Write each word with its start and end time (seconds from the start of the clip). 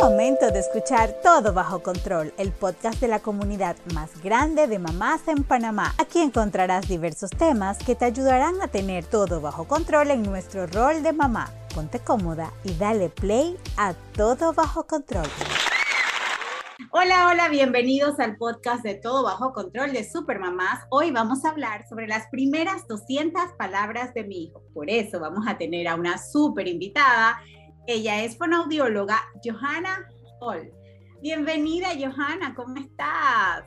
momento 0.00 0.50
de 0.52 0.60
escuchar 0.60 1.12
Todo 1.22 1.52
Bajo 1.52 1.82
Control, 1.82 2.32
el 2.38 2.52
podcast 2.52 3.00
de 3.00 3.08
la 3.08 3.18
comunidad 3.18 3.76
más 3.94 4.22
grande 4.22 4.68
de 4.68 4.78
mamás 4.78 5.26
en 5.26 5.42
Panamá. 5.42 5.92
Aquí 5.98 6.20
encontrarás 6.20 6.86
diversos 6.86 7.30
temas 7.30 7.78
que 7.78 7.96
te 7.96 8.04
ayudarán 8.04 8.60
a 8.62 8.68
tener 8.68 9.04
todo 9.04 9.40
bajo 9.40 9.66
control 9.66 10.12
en 10.12 10.22
nuestro 10.22 10.66
rol 10.68 11.02
de 11.02 11.12
mamá. 11.12 11.50
Ponte 11.74 11.98
cómoda 11.98 12.52
y 12.62 12.74
dale 12.74 13.08
play 13.08 13.56
a 13.76 13.92
Todo 14.14 14.52
Bajo 14.52 14.86
Control. 14.86 15.26
Hola, 16.92 17.28
hola, 17.30 17.48
bienvenidos 17.48 18.20
al 18.20 18.36
podcast 18.36 18.84
de 18.84 18.94
Todo 18.94 19.24
Bajo 19.24 19.52
Control 19.52 19.92
de 19.92 20.08
Supermamás. 20.08 20.80
Hoy 20.90 21.10
vamos 21.10 21.44
a 21.44 21.50
hablar 21.50 21.88
sobre 21.88 22.06
las 22.06 22.28
primeras 22.28 22.86
200 22.86 23.42
palabras 23.58 24.14
de 24.14 24.22
mi 24.22 24.44
hijo. 24.44 24.62
Por 24.72 24.88
eso 24.88 25.18
vamos 25.18 25.44
a 25.48 25.58
tener 25.58 25.88
a 25.88 25.96
una 25.96 26.18
super 26.18 26.68
invitada 26.68 27.40
ella 27.88 28.22
es 28.22 28.36
fonaudióloga 28.36 29.18
Johanna 29.42 30.06
Hall. 30.40 30.70
Bienvenida, 31.22 31.88
Johanna, 31.98 32.54
¿cómo 32.54 32.76
estás? 32.76 33.64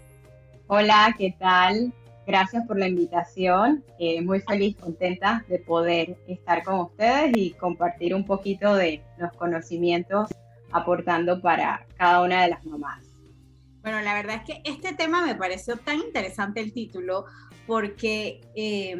Hola, 0.67 1.16
¿qué 1.17 1.35
tal? 1.39 1.91
Gracias 2.27 2.67
por 2.67 2.77
la 2.77 2.88
invitación. 2.88 3.84
Eh, 3.97 4.21
muy 4.21 4.39
feliz, 4.41 4.77
contenta 4.77 5.44
de 5.49 5.57
poder 5.57 6.20
estar 6.27 6.63
con 6.63 6.81
ustedes 6.81 7.35
y 7.35 7.53
compartir 7.53 8.13
un 8.13 8.23
poquito 8.23 8.75
de 8.75 9.03
los 9.17 9.34
conocimientos 9.34 10.30
aportando 10.72 11.41
para 11.41 11.88
cada 11.97 12.22
una 12.22 12.44
de 12.44 12.49
las 12.49 12.63
mamás. 12.63 13.03
Bueno, 13.81 14.02
la 14.02 14.13
verdad 14.13 14.35
es 14.35 14.44
que 14.44 14.61
este 14.72 14.94
tema 14.94 15.25
me 15.25 15.33
pareció 15.33 15.77
tan 15.77 15.97
interesante 15.97 16.61
el 16.61 16.73
título 16.73 17.25
porque, 17.66 18.39
eh, 18.53 18.95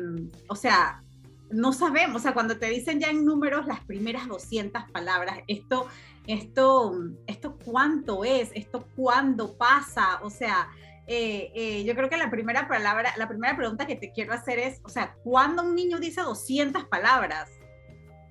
o 0.48 0.56
sea, 0.56 1.04
no 1.52 1.74
sabemos, 1.74 2.18
o 2.18 2.20
sea, 2.20 2.34
cuando 2.34 2.58
te 2.58 2.68
dicen 2.68 3.00
ya 3.00 3.10
en 3.10 3.26
números 3.26 3.66
las 3.68 3.80
primeras 3.82 4.28
200 4.28 4.84
palabras, 4.92 5.40
esto, 5.48 5.88
esto, 6.28 6.94
esto 7.28 7.58
cuánto 7.64 8.24
es, 8.24 8.52
esto 8.54 8.86
cuándo 8.96 9.58
pasa, 9.58 10.20
o 10.24 10.30
sea, 10.30 10.70
eh, 11.08 11.52
eh, 11.56 11.84
yo 11.84 11.96
creo 11.96 12.10
que 12.10 12.18
la 12.18 12.30
primera 12.30 12.68
palabra, 12.68 13.14
la 13.18 13.28
primera 13.28 13.56
pregunta 13.56 13.86
que 13.86 13.96
te 13.96 14.12
quiero 14.12 14.34
hacer 14.34 14.60
es, 14.60 14.80
o 14.84 14.90
sea, 14.90 15.16
¿cuándo 15.24 15.64
un 15.64 15.76
niño 15.76 16.00
dice 16.00 16.22
200 16.22 16.86
palabras? 16.86 17.50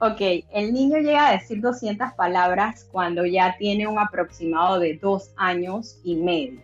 Ok, 0.03 0.21
el 0.53 0.73
niño 0.73 0.97
llega 0.97 1.29
a 1.29 1.33
decir 1.33 1.61
200 1.61 2.13
palabras 2.15 2.89
cuando 2.91 3.27
ya 3.27 3.57
tiene 3.59 3.87
un 3.87 3.99
aproximado 3.99 4.79
de 4.79 4.97
dos 4.97 5.33
años 5.37 6.01
y 6.03 6.17
medio. 6.17 6.63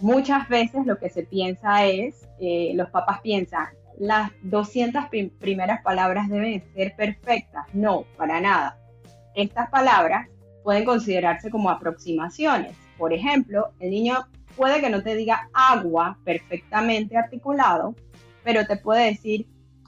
Muchas 0.00 0.48
veces 0.48 0.86
lo 0.86 0.98
que 0.98 1.10
se 1.10 1.24
piensa 1.24 1.84
es, 1.84 2.26
eh, 2.40 2.72
los 2.74 2.88
papás 2.88 3.20
piensan, 3.20 3.68
las 3.98 4.30
200 4.42 5.04
primeras 5.38 5.82
palabras 5.82 6.28
deben 6.28 6.62
ser 6.74 6.94
perfectas. 6.96 7.66
No, 7.72 8.04
para 8.16 8.40
nada. 8.40 8.78
Estas 9.34 9.68
palabras 9.70 10.28
pueden 10.62 10.84
considerarse 10.84 11.50
como 11.50 11.70
aproximaciones. 11.70 12.76
Por 12.96 13.12
ejemplo, 13.12 13.72
el 13.80 13.90
niño 13.90 14.26
puede 14.56 14.80
que 14.80 14.90
no 14.90 15.02
te 15.02 15.14
diga 15.14 15.48
agua 15.52 16.18
perfectamente 16.24 17.16
articulado, 17.16 17.94
pero 18.44 18.66
te 18.66 18.76
puede 18.76 19.06
decir 19.06 19.46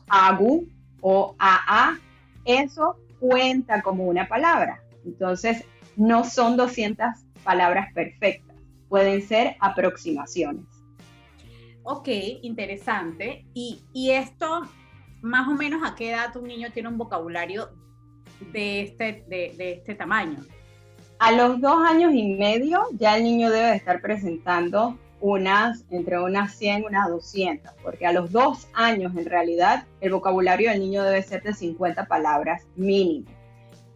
agu 0.08 0.66
o 1.00 1.34
aa. 1.38 1.98
Eso 2.44 2.97
cuenta 3.19 3.83
como 3.83 4.05
una 4.05 4.27
palabra. 4.28 4.83
Entonces, 5.05 5.64
no 5.97 6.25
son 6.25 6.56
200 6.56 7.06
palabras 7.44 7.92
perfectas, 7.92 8.56
pueden 8.88 9.22
ser 9.22 9.56
aproximaciones. 9.61 10.64
Ok, 11.83 12.09
interesante. 12.42 13.47
Y, 13.55 14.11
esto, 14.11 14.62
más 15.23 15.48
o 15.48 15.53
menos, 15.53 15.83
¿a 15.84 15.95
qué 15.95 16.11
edad 16.11 16.37
un 16.37 16.48
niño 16.48 16.69
tiene 16.72 16.89
un 16.89 16.98
vocabulario 16.98 17.70
de 18.53 18.83
este, 18.83 19.25
de, 19.28 19.55
este 19.59 19.95
tamaño? 19.95 20.39
A 21.19 21.33
los 21.33 21.61
dos 21.61 21.83
años 21.87 22.12
y 22.14 22.34
medio 22.34 22.87
ya 22.92 23.17
el 23.17 23.25
niño 23.25 23.50
debe 23.50 23.75
estar 23.75 24.00
presentando 24.00 24.98
unas, 25.20 25.84
entre 25.91 26.19
unas 26.19 26.55
100 26.55 26.83
y 26.83 26.87
unas 26.87 27.09
200, 27.09 27.72
porque 27.83 28.06
a 28.06 28.12
los 28.12 28.33
dos 28.33 28.69
años 28.72 29.15
en 29.16 29.26
realidad 29.26 29.84
el 30.00 30.12
vocabulario 30.12 30.71
del 30.71 30.81
niño 30.81 31.03
debe 31.03 31.22
ser 31.22 31.43
de 31.43 31.53
50 31.53 32.06
palabras 32.06 32.66
mínimo. 32.76 33.26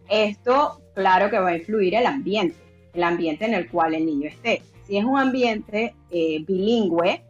Esto, 0.07 0.81
claro 0.93 1.31
que 1.31 1.39
va 1.39 1.49
a 1.49 1.57
influir 1.57 1.95
el 1.95 2.05
ambiente, 2.05 2.57
el 2.93 3.03
ambiente 3.03 3.45
en 3.45 3.55
el 3.55 3.69
cual 3.69 3.95
el 3.95 4.05
niño 4.05 4.29
esté. 4.29 4.61
Si 4.83 4.97
es 4.97 5.03
un 5.03 5.17
ambiente 5.17 5.95
eh, 6.11 6.43
bilingüe, 6.45 7.23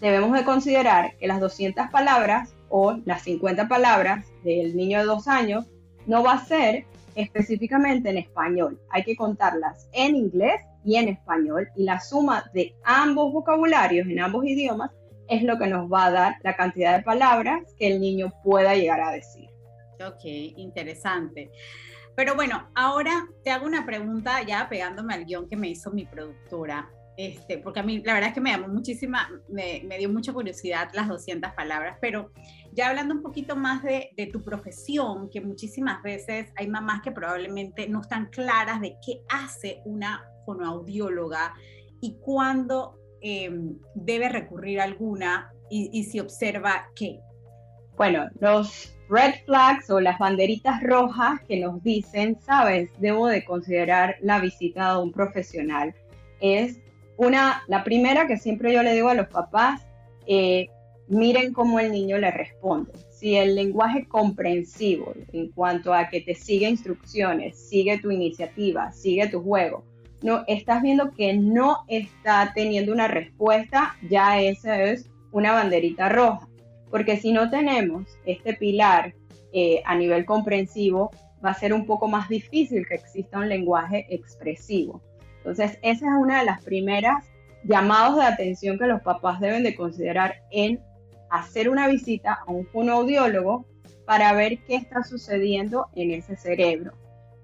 debemos 0.00 0.32
de 0.32 0.44
considerar 0.44 1.16
que 1.16 1.26
las 1.26 1.40
200 1.40 1.88
palabras 1.90 2.54
o 2.68 2.98
las 3.04 3.22
50 3.22 3.68
palabras 3.68 4.26
del 4.44 4.76
niño 4.76 4.98
de 4.98 5.04
dos 5.04 5.28
años 5.28 5.66
no 6.06 6.22
va 6.22 6.34
a 6.34 6.44
ser 6.44 6.86
específicamente 7.14 8.10
en 8.10 8.18
español. 8.18 8.80
Hay 8.90 9.04
que 9.04 9.16
contarlas 9.16 9.88
en 9.92 10.16
inglés 10.16 10.62
y 10.84 10.96
en 10.96 11.08
español 11.08 11.68
y 11.76 11.84
la 11.84 12.00
suma 12.00 12.44
de 12.54 12.74
ambos 12.84 13.32
vocabularios 13.32 14.06
en 14.08 14.20
ambos 14.20 14.44
idiomas 14.44 14.90
es 15.28 15.42
lo 15.42 15.58
que 15.58 15.66
nos 15.66 15.90
va 15.90 16.06
a 16.06 16.10
dar 16.10 16.34
la 16.42 16.56
cantidad 16.56 16.96
de 16.96 17.04
palabras 17.04 17.62
que 17.78 17.86
el 17.86 18.00
niño 18.00 18.32
pueda 18.42 18.74
llegar 18.74 19.00
a 19.00 19.12
decir. 19.12 19.48
Ok, 20.04 20.24
interesante. 20.24 21.50
Pero 22.16 22.34
bueno, 22.34 22.68
ahora 22.74 23.28
te 23.44 23.50
hago 23.50 23.66
una 23.66 23.86
pregunta 23.86 24.42
ya 24.42 24.68
pegándome 24.68 25.14
al 25.14 25.24
guion 25.24 25.48
que 25.48 25.56
me 25.56 25.68
hizo 25.68 25.90
mi 25.90 26.04
productora. 26.04 26.90
Este, 27.22 27.58
porque 27.58 27.80
a 27.80 27.82
mí 27.82 28.02
la 28.02 28.14
verdad 28.14 28.28
es 28.30 28.34
que 28.34 28.40
me 28.40 28.50
llamó 28.50 28.68
muchísima, 28.68 29.28
me, 29.50 29.82
dio 29.98 30.08
mucha 30.08 30.32
curiosidad 30.32 30.88
las 30.94 31.06
200 31.06 31.52
palabras, 31.52 31.98
pero 32.00 32.30
ya 32.72 32.88
hablando 32.88 33.14
un 33.14 33.20
poquito 33.20 33.56
más 33.56 33.82
de, 33.82 34.10
tu 34.32 34.42
profesión, 34.42 35.28
que 35.28 35.42
muchísimas 35.42 36.02
veces 36.02 36.50
hay 36.56 36.66
mamás 36.66 37.02
que 37.02 37.12
probablemente 37.12 37.86
no 37.90 38.00
están 38.00 38.30
claras 38.30 38.80
de 38.80 38.96
qué 39.04 39.20
hace 39.28 39.82
una 39.84 40.24
fonoaudióloga 40.46 41.52
y 42.00 42.16
cuándo 42.20 42.98
em, 43.20 43.76
debe 43.94 44.30
recurrir 44.30 44.80
a 44.80 44.84
alguna 44.84 45.52
y, 45.68 45.90
y 45.92 46.04
si 46.04 46.20
observa 46.20 46.88
qué. 46.96 47.20
Bueno, 47.98 48.30
los 48.40 48.96
red 49.10 49.34
flags 49.44 49.90
o 49.90 50.00
las 50.00 50.18
banderitas 50.18 50.82
rojas 50.82 51.38
que 51.46 51.60
nos 51.60 51.82
dicen, 51.82 52.40
sabes, 52.40 52.90
debo 52.98 53.26
de 53.26 53.44
considerar 53.44 54.16
la 54.22 54.40
visita 54.40 54.94
de 54.94 55.02
un 55.02 55.12
profesional 55.12 55.94
es 56.40 56.80
una, 57.20 57.62
la 57.68 57.84
primera 57.84 58.26
que 58.26 58.38
siempre 58.38 58.72
yo 58.72 58.82
le 58.82 58.94
digo 58.94 59.10
a 59.10 59.14
los 59.14 59.28
papás, 59.28 59.86
eh, 60.26 60.68
miren 61.06 61.52
cómo 61.52 61.78
el 61.78 61.92
niño 61.92 62.16
le 62.16 62.30
responde. 62.30 62.92
Si 63.10 63.36
el 63.36 63.54
lenguaje 63.54 64.08
comprensivo 64.08 65.12
en 65.32 65.50
cuanto 65.50 65.92
a 65.92 66.08
que 66.08 66.22
te 66.22 66.34
sigue 66.34 66.66
instrucciones, 66.66 67.58
sigue 67.68 67.98
tu 67.98 68.10
iniciativa, 68.10 68.90
sigue 68.92 69.28
tu 69.28 69.42
juego, 69.42 69.84
no 70.22 70.44
estás 70.46 70.80
viendo 70.80 71.10
que 71.10 71.34
no 71.34 71.84
está 71.88 72.52
teniendo 72.54 72.90
una 72.90 73.06
respuesta, 73.06 73.96
ya 74.08 74.40
esa 74.40 74.82
es 74.82 75.10
una 75.30 75.52
banderita 75.52 76.08
roja. 76.08 76.48
Porque 76.90 77.18
si 77.18 77.32
no 77.32 77.50
tenemos 77.50 78.06
este 78.24 78.54
pilar 78.54 79.14
eh, 79.52 79.82
a 79.84 79.94
nivel 79.94 80.24
comprensivo, 80.24 81.10
va 81.44 81.50
a 81.50 81.54
ser 81.54 81.74
un 81.74 81.84
poco 81.84 82.08
más 82.08 82.30
difícil 82.30 82.86
que 82.88 82.94
exista 82.94 83.38
un 83.38 83.48
lenguaje 83.50 84.06
expresivo. 84.08 85.02
Entonces, 85.40 85.78
esa 85.82 86.06
es 86.06 86.12
una 86.18 86.40
de 86.40 86.46
las 86.46 86.62
primeras 86.62 87.24
llamados 87.64 88.16
de 88.16 88.24
atención 88.24 88.78
que 88.78 88.86
los 88.86 89.02
papás 89.02 89.40
deben 89.40 89.62
de 89.62 89.74
considerar 89.74 90.34
en 90.50 90.80
hacer 91.30 91.68
una 91.68 91.88
visita 91.88 92.40
a 92.46 92.50
un 92.50 92.66
fonoaudiólogo 92.66 93.66
para 94.06 94.32
ver 94.32 94.58
qué 94.66 94.76
está 94.76 95.02
sucediendo 95.02 95.88
en 95.94 96.10
ese 96.10 96.36
cerebro. 96.36 96.92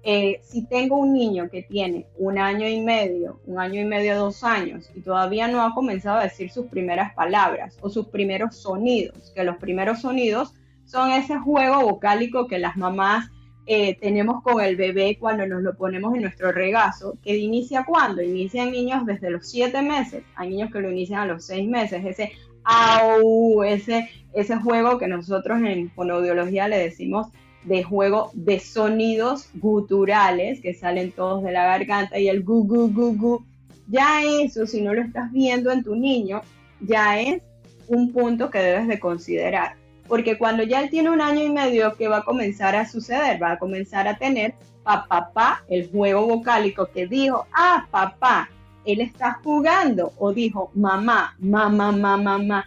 Eh, 0.03 0.39
si 0.43 0.65
tengo 0.65 0.97
un 0.97 1.13
niño 1.13 1.49
que 1.49 1.63
tiene 1.63 2.07
un 2.17 2.37
año 2.37 2.67
y 2.67 2.81
medio, 2.81 3.41
un 3.45 3.59
año 3.59 3.81
y 3.81 3.85
medio, 3.85 4.17
dos 4.17 4.43
años, 4.43 4.89
y 4.95 5.01
todavía 5.01 5.47
no 5.47 5.63
ha 5.63 5.73
comenzado 5.73 6.19
a 6.19 6.23
decir 6.23 6.49
sus 6.49 6.67
primeras 6.67 7.13
palabras 7.13 7.77
o 7.81 7.89
sus 7.89 8.07
primeros 8.07 8.55
sonidos, 8.55 9.31
que 9.35 9.43
los 9.43 9.57
primeros 9.57 10.01
sonidos 10.01 10.53
son 10.85 11.11
ese 11.11 11.37
juego 11.39 11.81
vocálico 11.81 12.47
que 12.47 12.59
las 12.59 12.77
mamás 12.77 13.29
eh, 13.69 13.97
tenemos 13.99 14.41
con 14.41 14.61
el 14.61 14.77
bebé 14.77 15.17
cuando 15.19 15.45
nos 15.45 15.61
lo 15.61 15.75
ponemos 15.75 16.15
en 16.15 16.21
nuestro 16.21 16.53
regazo, 16.53 17.17
que 17.21 17.37
inicia 17.37 17.83
cuando? 17.85 18.21
Inicia 18.21 18.63
en 18.63 18.71
niños 18.71 19.05
desde 19.05 19.29
los 19.29 19.49
siete 19.49 19.81
meses, 19.81 20.23
hay 20.35 20.49
niños 20.49 20.71
que 20.71 20.79
lo 20.79 20.89
inician 20.89 21.19
a 21.19 21.25
los 21.25 21.45
seis 21.45 21.67
meses, 21.67 22.03
ese 22.05 22.31
au, 22.63 23.63
ese, 23.63 24.09
ese 24.33 24.55
juego 24.57 24.97
que 24.97 25.07
nosotros 25.07 25.61
en 25.61 25.89
fonoaudiología 25.91 26.67
le 26.67 26.77
decimos 26.77 27.27
de 27.63 27.83
juego 27.83 28.31
de 28.33 28.59
sonidos 28.59 29.49
guturales 29.55 30.61
que 30.61 30.73
salen 30.73 31.11
todos 31.11 31.43
de 31.43 31.51
la 31.51 31.65
garganta 31.65 32.17
y 32.17 32.29
el 32.29 32.43
gu 32.43 32.65
gu 32.65 32.91
gu 32.93 33.17
gu. 33.17 33.45
Ya 33.89 34.21
eso, 34.23 34.65
si 34.65 34.81
no 34.81 34.93
lo 34.93 35.01
estás 35.01 35.31
viendo 35.31 35.71
en 35.71 35.83
tu 35.83 35.95
niño, 35.95 36.41
ya 36.81 37.19
es 37.19 37.41
un 37.87 38.11
punto 38.11 38.49
que 38.49 38.59
debes 38.59 38.87
de 38.87 38.99
considerar 38.99 39.76
porque 40.07 40.37
cuando 40.37 40.63
ya 40.63 40.81
él 40.81 40.89
tiene 40.89 41.09
un 41.09 41.21
año 41.21 41.43
y 41.43 41.49
medio, 41.49 41.95
¿qué 41.95 42.07
va 42.07 42.17
a 42.17 42.23
comenzar 42.23 42.75
a 42.75 42.87
suceder? 42.87 43.41
Va 43.41 43.53
a 43.53 43.59
comenzar 43.59 44.07
a 44.07 44.17
tener 44.17 44.53
papá, 44.83 45.31
pa, 45.33 45.63
el 45.67 45.89
juego 45.89 46.25
vocálico 46.25 46.87
que 46.87 47.07
dijo, 47.07 47.45
ah, 47.53 47.87
papá, 47.91 48.49
él 48.85 49.01
está 49.01 49.39
jugando, 49.43 50.13
o 50.17 50.31
dijo, 50.31 50.71
mamá, 50.73 51.35
mamá, 51.39 51.91
mamá, 51.91 52.17
mamá. 52.17 52.65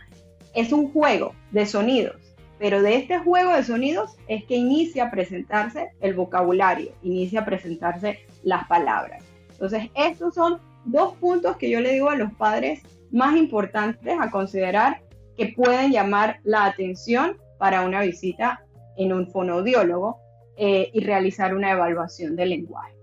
Es 0.54 0.72
un 0.72 0.92
juego 0.92 1.34
de 1.50 1.64
sonidos, 1.64 2.16
pero 2.58 2.82
de 2.82 2.96
este 2.96 3.18
juego 3.20 3.54
de 3.54 3.64
sonidos 3.64 4.16
es 4.28 4.44
que 4.44 4.56
inicia 4.56 5.04
a 5.04 5.10
presentarse 5.10 5.92
el 6.00 6.12
vocabulario, 6.12 6.92
inicia 7.02 7.40
a 7.40 7.44
presentarse 7.46 8.18
las 8.42 8.66
palabras. 8.66 9.24
Entonces, 9.52 9.90
estos 9.94 10.34
son 10.34 10.58
dos 10.84 11.14
puntos 11.16 11.56
que 11.56 11.70
yo 11.70 11.80
le 11.80 11.92
digo 11.92 12.10
a 12.10 12.16
los 12.16 12.32
padres 12.34 12.82
más 13.10 13.36
importantes 13.36 14.16
a 14.20 14.30
considerar 14.30 15.00
que 15.40 15.54
pueden 15.56 15.90
llamar 15.90 16.38
la 16.44 16.66
atención 16.66 17.38
para 17.58 17.80
una 17.80 18.02
visita 18.02 18.62
en 18.98 19.10
un 19.14 19.26
fonoaudiólogo 19.26 20.18
eh, 20.54 20.90
y 20.92 21.00
realizar 21.00 21.54
una 21.54 21.70
evaluación 21.70 22.36
del 22.36 22.50
lenguaje. 22.50 22.94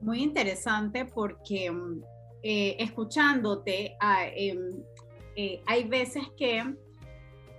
Muy 0.00 0.22
interesante 0.22 1.04
porque 1.04 1.68
mm, 1.68 2.00
eh, 2.44 2.76
escuchándote, 2.78 3.96
ah, 3.98 4.24
em, 4.36 4.84
eh, 5.34 5.60
hay 5.66 5.82
veces 5.82 6.22
que 6.36 6.62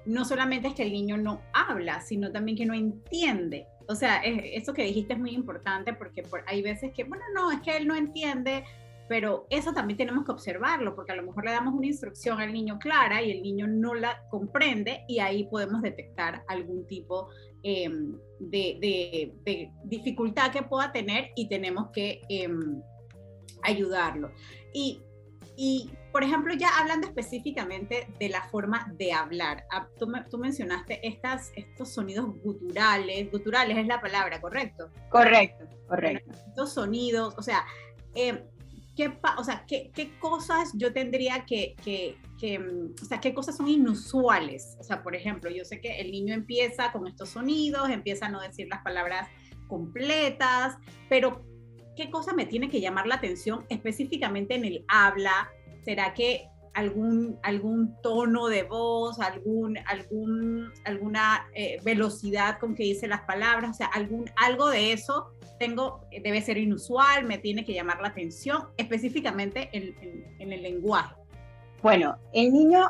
no 0.05 0.23
solamente 0.23 0.69
es 0.69 0.73
que 0.73 0.83
el 0.83 0.93
niño 0.93 1.17
no 1.17 1.41
habla, 1.51 1.99
sino 1.99 2.31
también 2.31 2.57
que 2.57 2.65
no 2.65 2.73
entiende. 2.73 3.67
O 3.89 3.95
sea, 3.95 4.21
eso 4.23 4.73
que 4.73 4.83
dijiste 4.83 5.11
es 5.11 5.19
muy 5.19 5.31
importante 5.31 5.91
porque 5.91 6.23
hay 6.47 6.61
veces 6.61 6.93
que, 6.93 7.03
bueno, 7.03 7.25
no, 7.33 7.51
es 7.51 7.59
que 7.59 7.75
él 7.75 7.85
no 7.85 7.95
entiende, 7.95 8.63
pero 9.07 9.45
eso 9.49 9.73
también 9.73 9.97
tenemos 9.97 10.25
que 10.25 10.31
observarlo, 10.31 10.95
porque 10.95 11.11
a 11.11 11.15
lo 11.15 11.23
mejor 11.23 11.45
le 11.45 11.51
damos 11.51 11.73
una 11.73 11.85
instrucción 11.85 12.39
al 12.39 12.51
niño 12.51 12.79
clara 12.79 13.21
y 13.21 13.31
el 13.31 13.43
niño 13.43 13.67
no 13.67 13.93
la 13.93 14.23
comprende 14.29 15.05
y 15.07 15.19
ahí 15.19 15.45
podemos 15.45 15.81
detectar 15.81 16.43
algún 16.47 16.87
tipo 16.87 17.29
em, 17.63 18.17
de, 18.39 19.31
dificultad 19.83 20.51
que 20.51 20.63
pueda 20.63 20.91
tener 20.91 21.31
y 21.35 21.47
tenemos 21.47 21.89
que 21.91 22.21
em, 22.29 22.81
ayudarlo. 23.61 24.31
Y, 24.73 25.01
y, 25.55 25.91
por 26.11 26.23
ejemplo, 26.23 26.53
ya 26.55 26.69
hablando 26.79 27.07
específicamente 27.07 28.07
de 28.19 28.29
la 28.29 28.41
forma 28.49 28.91
de 28.97 29.13
hablar, 29.13 29.65
ah, 29.71 29.87
tú, 29.99 30.11
tú, 30.29 30.37
mencionaste 30.37 31.07
estas, 31.07 31.51
estos 31.55 31.93
sonidos 31.93 32.25
guturales, 32.41 33.31
guturales 33.31 33.77
es 33.77 33.87
la 33.87 34.01
palabra, 34.01 34.41
¿correcto? 34.41 34.89
Correcto, 35.09 35.65
correcto. 35.87 36.31
estos 36.49 36.73
sonidos, 36.73 37.35
o 37.37 37.41
sea, 37.41 37.65
eh, 38.15 38.43
¿qué, 38.95 39.17
o 39.37 39.43
sea, 39.43 39.65
¿qué, 39.67 39.91
qué, 39.93 40.17
cosas 40.19 40.71
yo 40.73 40.93
tendría 40.93 41.45
que, 41.45 41.75
que, 41.83 42.17
que, 42.39 42.59
mm, 42.59 42.95
o 43.01 43.05
sea, 43.05 43.19
qué 43.19 43.33
cosas 43.33 43.57
son 43.57 43.67
inusuales? 43.67 44.77
O 44.79 44.83
sea, 44.83 45.03
por 45.03 45.15
ejemplo, 45.15 45.49
yo 45.49 45.65
sé 45.65 45.81
que 45.81 45.99
el 45.99 46.11
niño 46.11 46.33
empieza 46.33 46.91
con 46.91 47.07
estos 47.07 47.29
sonidos, 47.29 47.89
empieza 47.89 48.27
a 48.27 48.29
no 48.29 48.41
decir 48.41 48.67
las 48.69 48.81
palabras 48.83 49.27
completas, 49.67 50.77
pero 51.09 51.43
¿qué 51.95 52.09
cosa 52.09 52.33
me 52.33 52.45
tiene 52.45 52.69
que 52.69 52.81
llamar 52.81 53.07
la 53.07 53.15
atención 53.15 53.65
específicamente 53.69 54.55
en 54.55 54.65
el 54.65 54.85
habla? 54.87 55.49
¿Será 55.83 56.13
que 56.13 56.47
algún, 56.73 57.39
algún 57.41 57.95
tono 58.01 58.47
de 58.47 58.63
voz, 58.63 59.19
algún, 59.19 59.77
algún, 59.87 60.71
alguna 60.83 61.47
eh, 61.53 61.79
velocidad 61.83 62.59
con 62.59 62.75
que 62.75 62.83
dice 62.83 63.07
las 63.07 63.21
palabras, 63.21 63.71
o 63.71 63.73
sea, 63.73 63.87
algún, 63.87 64.29
algo 64.35 64.69
de 64.69 64.91
eso 64.91 65.31
tengo, 65.59 66.01
debe 66.23 66.41
ser 66.41 66.57
inusual, 66.57 67.25
me 67.25 67.37
tiene 67.37 67.65
que 67.65 67.73
llamar 67.73 68.01
la 68.01 68.09
atención, 68.09 68.69
específicamente 68.77 69.69
en, 69.71 70.51
el 70.51 70.61
lenguaje. 70.61 71.15
Bueno, 71.81 72.17
el 72.33 72.51
niño 72.53 72.87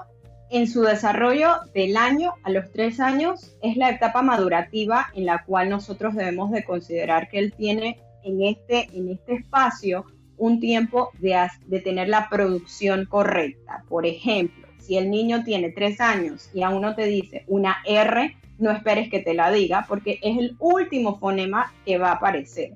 en 0.50 0.68
su 0.68 0.82
desarrollo 0.82 1.56
del 1.74 1.98
año 1.98 2.34
a 2.44 2.50
los 2.50 2.72
tres 2.72 3.00
años 3.00 3.58
es 3.62 3.78
la 3.78 3.90
etapa 3.90 4.22
madurativa 4.22 5.08
en 5.16 5.26
la 5.26 5.44
cual 5.44 5.70
nosotros 5.70 6.16
debemos 6.16 6.52
de 6.52 6.64
considerar 6.64 7.30
que 7.30 7.40
él 7.40 7.54
tiene 7.54 8.00
en 8.24 8.44
este, 8.44 8.90
en 8.94 9.10
este 9.10 9.36
espacio 9.36 10.06
un 10.38 10.60
tiempo 10.60 11.12
de, 11.20 11.48
de 11.68 11.80
tener 11.80 12.10
la 12.10 12.30
producción 12.30 13.06
correcta. 13.06 13.84
Por 13.88 14.06
ejemplo, 14.06 14.68
si 14.80 14.98
el 14.98 15.10
niño 15.10 15.44
tiene 15.44 15.72
tres 15.72 16.00
años 16.00 16.50
y 16.54 16.62
aún 16.62 16.82
no 16.82 16.96
te 16.96 17.06
dice 17.06 17.44
una 17.48 17.78
R, 17.86 18.36
no 18.58 18.72
esperes 18.72 19.10
que 19.10 19.20
te 19.20 19.34
la 19.34 19.52
diga 19.52 19.86
porque 19.88 20.20
es 20.22 20.38
el 20.38 20.56
último 20.60 21.18
fonema 21.20 21.74
que 21.86 21.98
va 21.98 22.10
a 22.10 22.16
aparecer. 22.16 22.74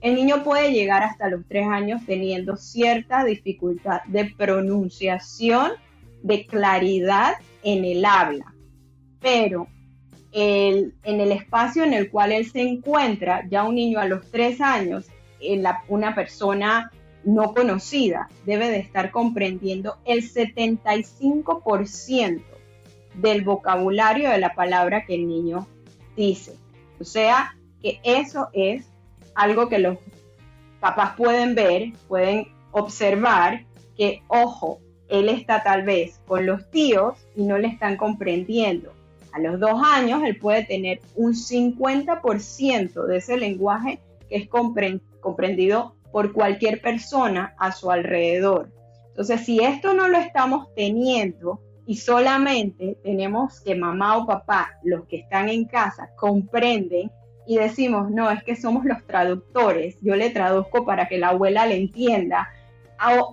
El 0.00 0.16
niño 0.16 0.44
puede 0.44 0.72
llegar 0.72 1.02
hasta 1.02 1.28
los 1.28 1.46
tres 1.48 1.66
años 1.66 2.02
teniendo 2.04 2.56
cierta 2.56 3.24
dificultad 3.24 4.02
de 4.06 4.26
pronunciación, 4.36 5.72
de 6.22 6.46
claridad 6.46 7.34
en 7.62 7.84
el 7.84 8.04
habla, 8.04 8.54
pero 9.20 9.68
en 10.32 10.92
el 11.04 11.32
espacio 11.32 11.84
en 11.84 11.94
el 11.94 12.10
cual 12.10 12.32
él 12.32 12.50
se 12.50 12.60
encuentra, 12.60 13.46
ya 13.48 13.62
un 13.62 13.76
niño 13.76 14.00
a 14.00 14.06
los 14.06 14.30
tres 14.30 14.60
años, 14.60 15.06
una 15.88 16.14
persona 16.14 16.90
no 17.24 17.54
conocida, 17.54 18.28
debe 18.44 18.68
de 18.68 18.78
estar 18.78 19.10
comprendiendo 19.10 19.96
el 20.04 20.22
75% 20.22 22.42
del 23.14 23.42
vocabulario 23.42 24.30
de 24.30 24.38
la 24.38 24.54
palabra 24.54 25.04
que 25.04 25.14
el 25.14 25.28
niño 25.28 25.66
dice. 26.16 26.54
O 27.00 27.04
sea, 27.04 27.56
que 27.80 28.00
eso 28.02 28.48
es 28.52 28.86
algo 29.34 29.68
que 29.68 29.78
los 29.78 29.98
papás 30.80 31.14
pueden 31.16 31.54
ver, 31.54 31.92
pueden 32.08 32.48
observar 32.72 33.64
que, 33.96 34.22
ojo, 34.28 34.80
él 35.08 35.28
está 35.28 35.62
tal 35.62 35.82
vez 35.82 36.20
con 36.26 36.46
los 36.46 36.70
tíos 36.70 37.18
y 37.36 37.44
no 37.44 37.58
le 37.58 37.68
están 37.68 37.96
comprendiendo. 37.96 38.92
A 39.32 39.40
los 39.40 39.58
dos 39.58 39.80
años 39.84 40.22
él 40.24 40.38
puede 40.38 40.64
tener 40.64 41.00
un 41.14 41.34
50% 41.34 43.06
de 43.06 43.16
ese 43.16 43.36
lenguaje 43.36 44.00
que 44.28 44.36
es 44.36 44.48
comprendido 44.48 45.94
por 46.12 46.32
cualquier 46.32 46.80
persona 46.80 47.54
a 47.58 47.72
su 47.72 47.90
alrededor. 47.90 48.70
Entonces, 49.08 49.40
si 49.42 49.60
esto 49.60 49.94
no 49.94 50.08
lo 50.08 50.18
estamos 50.18 50.68
teniendo 50.74 51.60
y 51.86 51.96
solamente 51.96 52.98
tenemos 53.02 53.60
que 53.60 53.74
mamá 53.74 54.16
o 54.18 54.26
papá, 54.26 54.78
los 54.82 55.04
que 55.06 55.18
están 55.18 55.48
en 55.48 55.64
casa, 55.66 56.10
comprenden 56.16 57.10
y 57.46 57.58
decimos, 57.58 58.10
no, 58.10 58.30
es 58.30 58.42
que 58.42 58.56
somos 58.56 58.84
los 58.84 59.04
traductores, 59.06 59.96
yo 60.00 60.16
le 60.16 60.30
traduzco 60.30 60.84
para 60.84 61.08
que 61.08 61.18
la 61.18 61.28
abuela 61.28 61.66
le 61.66 61.76
entienda. 61.76 62.48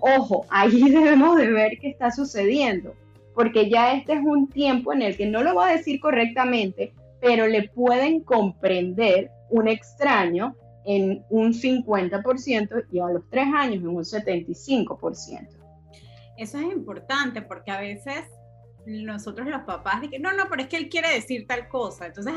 ojo, 0.02 0.46
ahí 0.50 0.82
debemos 0.90 1.38
de 1.38 1.52
ver 1.52 1.80
qué 1.80 1.90
está 1.90 2.12
sucediendo, 2.12 2.94
porque 3.34 3.70
ya 3.70 3.94
este 3.94 4.14
es 4.14 4.22
un 4.22 4.50
tiempo 4.50 4.92
en 4.92 5.02
el 5.02 5.16
que 5.16 5.28
no 5.28 5.44
lo 5.44 5.56
va 5.56 5.70
a 5.70 5.72
decir 5.72 6.00
correctamente, 6.02 6.94
pero 7.22 7.48
le 7.48 7.70
pueden 7.70 8.22
comprender 8.22 9.32
un 9.50 9.68
extraño 9.68 10.56
en 10.86 11.24
un 11.30 11.54
50% 11.54 12.86
y 12.92 13.00
a 13.00 13.06
los 13.06 13.30
tres 13.30 13.46
años 13.54 13.84
en 13.84 13.88
un 13.88 14.04
75%. 14.04 15.48
Eso 16.38 16.58
es 16.58 16.64
importante 16.64 17.42
porque 17.44 17.72
a 17.72 17.80
veces 17.80 18.26
nosotros 18.86 19.48
los 19.48 19.62
papás 19.62 20.02
que 20.10 20.20
no, 20.20 20.34
no, 20.34 20.48
pero 20.50 20.64
es 20.64 20.68
que 20.68 20.78
él 20.78 20.90
quiere 20.90 21.14
decir 21.14 21.46
tal 21.48 21.68
cosa. 21.68 22.08
Entonces 22.08 22.34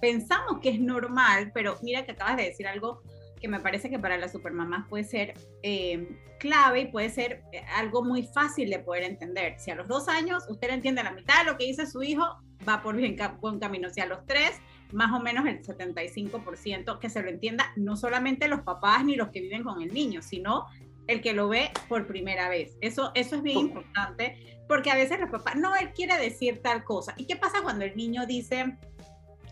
pensamos 0.00 0.60
que 0.60 0.70
es 0.70 0.80
normal, 0.80 1.50
pero 1.52 1.76
mira 1.82 2.04
que 2.04 2.12
acabas 2.12 2.36
de 2.36 2.44
decir 2.44 2.66
algo 2.66 3.02
que 3.40 3.48
me 3.48 3.58
parece 3.58 3.90
que 3.90 3.98
para 3.98 4.16
las 4.16 4.30
supermamás 4.30 4.86
puede 4.88 5.02
ser 5.02 5.34
eh, 5.64 6.16
clave 6.38 6.82
y 6.82 6.86
puede 6.86 7.10
ser 7.10 7.42
eh, 7.52 7.64
algo 7.74 8.04
muy 8.04 8.22
fácil 8.22 8.70
de 8.70 8.78
poder 8.78 9.02
entender. 9.02 9.56
Si 9.58 9.72
a 9.72 9.74
los 9.74 9.88
dos 9.88 10.08
años 10.08 10.44
usted 10.48 10.70
entiende 10.70 11.02
la 11.02 11.10
mitad 11.10 11.40
de 11.40 11.50
lo 11.50 11.58
que 11.58 11.64
dice 11.64 11.86
su 11.86 12.04
hijo, 12.04 12.24
va 12.68 12.82
por 12.82 12.94
bien, 12.94 13.16
buen 13.40 13.58
camino. 13.58 13.90
Si 13.90 14.00
a 14.00 14.06
los 14.06 14.24
tres, 14.26 14.60
más 14.92 15.12
o 15.12 15.20
menos 15.20 15.44
el 15.46 15.60
75% 15.60 17.00
que 17.00 17.10
se 17.10 17.20
lo 17.20 17.30
entienda, 17.30 17.72
no 17.74 17.96
solamente 17.96 18.46
los 18.46 18.60
papás 18.60 19.04
ni 19.04 19.16
los 19.16 19.30
que 19.30 19.40
viven 19.40 19.64
con 19.64 19.82
el 19.82 19.92
niño, 19.92 20.22
sino 20.22 20.66
el 21.06 21.20
que 21.20 21.32
lo 21.32 21.48
ve 21.48 21.70
por 21.88 22.06
primera 22.06 22.48
vez. 22.48 22.76
Eso, 22.80 23.10
eso 23.14 23.36
es 23.36 23.42
bien 23.42 23.58
importante 23.58 24.58
porque 24.68 24.90
a 24.90 24.94
veces 24.94 25.20
los 25.20 25.30
papás, 25.30 25.56
no, 25.56 25.74
él 25.76 25.92
quiere 25.92 26.16
decir 26.18 26.62
tal 26.62 26.84
cosa. 26.84 27.14
¿Y 27.16 27.26
qué 27.26 27.36
pasa 27.36 27.62
cuando 27.62 27.84
el 27.84 27.96
niño 27.96 28.26
dice 28.26 28.76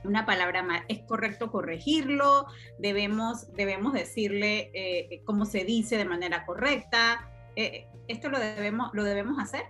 una 0.04 0.24
palabra 0.24 0.62
mal? 0.62 0.84
¿Es 0.88 1.00
correcto 1.00 1.50
corregirlo? 1.50 2.46
¿Debemos, 2.78 3.52
debemos 3.52 3.92
decirle 3.92 4.70
eh, 4.72 5.22
cómo 5.24 5.44
se 5.44 5.64
dice 5.64 5.96
de 5.96 6.06
manera 6.06 6.46
correcta? 6.46 7.28
Eh, 7.56 7.86
¿Esto 8.08 8.30
lo 8.30 8.38
debemos, 8.38 8.90
lo 8.94 9.04
debemos 9.04 9.38
hacer? 9.38 9.64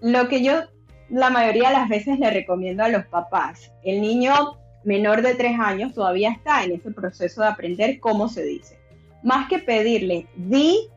Lo 0.00 0.28
que 0.28 0.42
yo 0.42 0.62
la 1.10 1.30
mayoría 1.30 1.68
de 1.68 1.74
las 1.74 1.88
veces 1.88 2.18
le 2.18 2.30
recomiendo 2.30 2.82
a 2.82 2.88
los 2.88 3.06
papás, 3.06 3.72
el 3.84 4.00
niño 4.00 4.58
menor 4.84 5.22
de 5.22 5.34
tres 5.34 5.58
años 5.58 5.94
todavía 5.94 6.30
está 6.30 6.64
en 6.64 6.72
ese 6.72 6.90
proceso 6.90 7.42
de 7.42 7.48
aprender 7.48 8.00
cómo 8.00 8.28
se 8.28 8.42
dice. 8.42 8.78
Más 9.24 9.48
que 9.48 9.58
pedirle, 9.58 10.28
di 10.36 10.88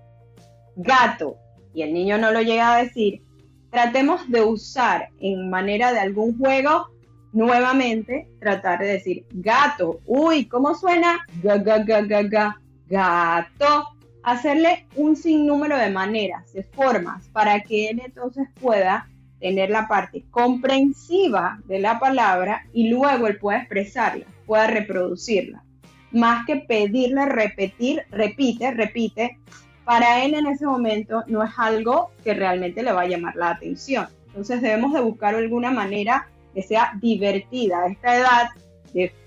gato, 0.75 1.37
y 1.73 1.81
el 1.81 1.93
niño 1.93 2.17
no 2.17 2.31
lo 2.31 2.41
llega 2.41 2.75
a 2.75 2.83
decir, 2.83 3.23
tratemos 3.71 4.29
de 4.29 4.41
usar 4.41 5.09
en 5.19 5.49
manera 5.49 5.93
de 5.93 5.99
algún 5.99 6.37
juego 6.37 6.87
nuevamente 7.31 8.27
tratar 8.39 8.79
de 8.79 8.87
decir 8.87 9.25
gato. 9.31 10.01
Uy, 10.05 10.45
¿cómo 10.45 10.75
suena? 10.75 11.25
Ga, 11.41 11.57
ga, 11.57 11.79
ga, 11.79 12.01
ga, 12.01 12.23
ga, 12.23 12.61
gato. 12.87 13.87
Hacerle 14.23 14.87
un 14.97 15.15
sinnúmero 15.15 15.77
de 15.77 15.89
maneras, 15.89 16.51
de 16.51 16.63
formas, 16.63 17.29
para 17.29 17.61
que 17.61 17.89
él 17.89 18.01
entonces 18.03 18.49
pueda 18.59 19.07
tener 19.39 19.69
la 19.69 19.87
parte 19.87 20.25
comprensiva 20.31 21.59
de 21.65 21.79
la 21.79 21.97
palabra 21.97 22.65
y 22.73 22.89
luego 22.89 23.27
él 23.27 23.37
pueda 23.37 23.59
expresarla, 23.59 24.25
pueda 24.45 24.67
reproducirla. 24.67 25.63
Más 26.11 26.45
que 26.45 26.57
pedirle 26.57 27.25
repetir, 27.25 28.03
repite, 28.11 28.71
repite, 28.71 29.37
para 29.83 30.23
él 30.23 30.33
en 30.33 30.47
ese 30.47 30.65
momento 30.65 31.23
no 31.27 31.43
es 31.43 31.51
algo 31.57 32.11
que 32.23 32.33
realmente 32.33 32.83
le 32.83 32.91
va 32.91 33.01
a 33.01 33.07
llamar 33.07 33.35
la 33.35 33.51
atención. 33.51 34.07
Entonces 34.27 34.61
debemos 34.61 34.93
de 34.93 35.01
buscar 35.01 35.35
alguna 35.35 35.71
manera 35.71 36.27
que 36.53 36.61
sea 36.61 36.91
divertida. 37.01 37.83
A 37.83 37.87
esta 37.87 38.17
edad 38.17 38.49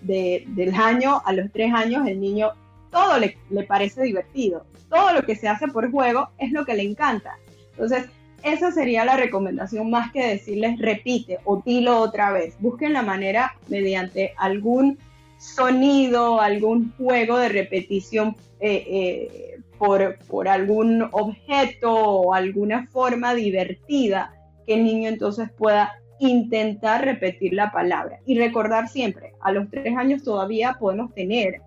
del 0.00 0.74
año 0.74 1.22
a 1.24 1.32
los 1.32 1.50
tres 1.52 1.72
años 1.72 2.06
el 2.06 2.20
niño 2.20 2.50
todo 2.90 3.18
le, 3.18 3.38
le 3.50 3.62
parece 3.64 4.02
divertido. 4.02 4.64
Todo 4.88 5.12
lo 5.12 5.22
que 5.22 5.36
se 5.36 5.48
hace 5.48 5.68
por 5.68 5.90
juego 5.90 6.30
es 6.38 6.52
lo 6.52 6.64
que 6.64 6.74
le 6.74 6.82
encanta. 6.82 7.38
Entonces, 7.72 8.08
esa 8.42 8.72
sería 8.72 9.04
la 9.04 9.16
recomendación 9.16 9.90
más 9.90 10.12
que 10.12 10.26
decirles 10.26 10.78
repite 10.78 11.38
o 11.44 11.62
dilo 11.64 11.98
otra 11.98 12.32
vez. 12.32 12.56
Busquen 12.58 12.92
la 12.92 13.02
manera 13.02 13.54
mediante 13.68 14.34
algún 14.36 14.98
sonido, 15.40 16.40
algún 16.40 16.92
juego 16.98 17.38
de 17.38 17.48
repetición 17.48 18.36
eh, 18.60 18.84
eh, 18.86 19.60
por, 19.78 20.18
por 20.28 20.48
algún 20.48 21.08
objeto 21.12 21.92
o 21.92 22.34
alguna 22.34 22.86
forma 22.88 23.34
divertida 23.34 24.34
que 24.66 24.74
el 24.74 24.84
niño 24.84 25.08
entonces 25.08 25.50
pueda 25.56 25.94
intentar 26.18 27.04
repetir 27.04 27.54
la 27.54 27.72
palabra. 27.72 28.20
Y 28.26 28.38
recordar 28.38 28.88
siempre, 28.88 29.32
a 29.40 29.50
los 29.50 29.70
tres 29.70 29.96
años 29.96 30.22
todavía 30.22 30.76
podemos 30.78 31.14
tener 31.14 31.62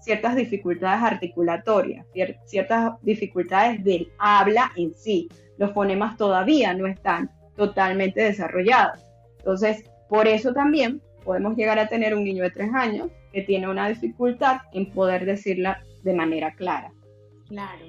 ciertas 0.00 0.36
dificultades 0.36 1.02
articulatorias, 1.02 2.06
ciertas 2.44 2.92
dificultades 3.00 3.82
del 3.82 4.12
habla 4.18 4.70
en 4.76 4.92
sí. 4.94 5.30
Los 5.56 5.72
fonemas 5.72 6.18
todavía 6.18 6.74
no 6.74 6.86
están 6.86 7.30
totalmente 7.56 8.20
desarrollados. 8.20 9.00
Entonces, 9.38 9.84
por 10.10 10.28
eso 10.28 10.52
también 10.52 11.00
podemos 11.24 11.56
llegar 11.56 11.78
a 11.78 11.88
tener 11.88 12.14
un 12.14 12.24
niño 12.24 12.42
de 12.42 12.50
tres 12.50 12.70
años 12.74 13.10
que 13.32 13.42
tiene 13.42 13.68
una 13.68 13.88
dificultad 13.88 14.58
en 14.72 14.92
poder 14.92 15.24
decirla 15.24 15.82
de 16.02 16.14
manera 16.14 16.54
clara. 16.54 16.92
Claro. 17.48 17.84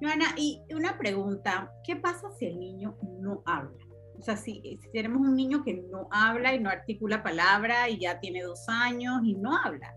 Joana, 0.00 0.26
y 0.36 0.60
una 0.74 0.98
pregunta, 0.98 1.72
¿qué 1.84 1.96
pasa 1.96 2.30
si 2.38 2.46
el 2.46 2.58
niño 2.58 2.96
no 3.20 3.42
habla? 3.46 3.86
O 4.18 4.22
sea, 4.22 4.36
si, 4.36 4.60
si, 4.62 4.90
tenemos 4.92 5.20
un 5.20 5.36
niño 5.36 5.62
que 5.62 5.74
no 5.74 6.08
habla 6.10 6.54
y 6.54 6.60
no 6.60 6.70
articula 6.70 7.22
palabra 7.22 7.88
y 7.88 7.98
ya 7.98 8.20
tiene 8.20 8.42
dos 8.42 8.68
años 8.68 9.20
y 9.24 9.34
no 9.34 9.56
habla, 9.56 9.94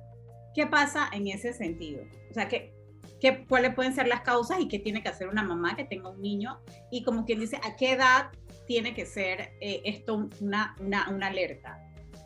¿qué 0.54 0.68
pasa 0.68 1.10
en 1.12 1.28
ese 1.28 1.54
sentido? 1.54 2.04
O 2.30 2.34
sea, 2.34 2.48
¿qué, 2.48 2.74
qué, 3.20 3.46
¿cuáles 3.48 3.74
pueden 3.74 3.94
ser 3.94 4.08
las 4.08 4.22
causas 4.22 4.60
y 4.60 4.68
qué 4.68 4.80
tiene 4.80 5.02
que 5.02 5.10
hacer 5.10 5.28
una 5.28 5.44
mamá 5.44 5.76
que 5.76 5.86
tenga 5.86 6.10
un 6.10 6.22
niño? 6.22 6.60
Y 6.92 7.04
como 7.04 7.26
quien 7.26 7.40
dice, 7.40 7.58
¿a 7.58 7.76
qué 7.76 7.94
edad 7.94 8.30
tiene 8.68 8.94
que 8.94 9.06
ser 9.06 9.54
eh, 9.62 9.82
esto 9.86 10.30
una, 10.42 10.76
una, 10.80 11.10
una 11.10 11.28
alerta? 11.28 11.80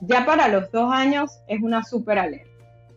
Ya 0.05 0.25
para 0.25 0.49
los 0.49 0.69
dos 0.71 0.91
años 0.91 1.39
es 1.47 1.61
una 1.61 1.83
súper 1.83 2.19
alerta. 2.19 2.49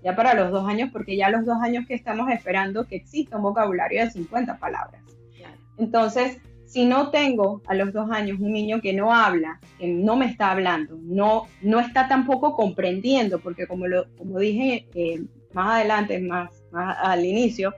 Ya 0.03 0.17
para 0.17 0.35
los 0.35 0.51
dos 0.51 0.69
años, 0.69 0.91
porque 0.93 1.17
ya 1.17 1.31
los 1.31 1.45
dos 1.45 1.57
años 1.63 1.85
que 1.87 1.95
estamos 1.95 2.31
esperando 2.31 2.87
que 2.87 2.97
exista 2.97 3.37
un 3.37 3.43
vocabulario 3.43 4.05
de 4.05 4.11
50 4.11 4.59
palabras. 4.59 5.03
Entonces, 5.79 6.39
si 6.65 6.85
no 6.85 7.11
tengo 7.11 7.63
a 7.67 7.75
los 7.75 7.93
dos 7.93 8.11
años 8.11 8.41
un 8.41 8.53
niño 8.53 8.81
que 8.81 8.93
no 8.93 9.15
habla, 9.15 9.61
que 9.79 9.87
no 9.87 10.17
me 10.17 10.27
está 10.27 10.51
hablando, 10.51 10.99
no, 11.03 11.47
no 11.63 11.81
está 11.81 12.09
tampoco 12.09 12.57
comprendiendo, 12.57 13.41
porque 13.41 13.67
como, 13.67 13.87
lo, 13.87 14.07
como 14.17 14.39
dije 14.39 14.87
eh, 14.95 15.23
más 15.53 15.77
adelante, 15.77 16.19
más, 16.19 16.51
más 16.73 16.97
al 17.01 17.25
inicio, 17.25 17.75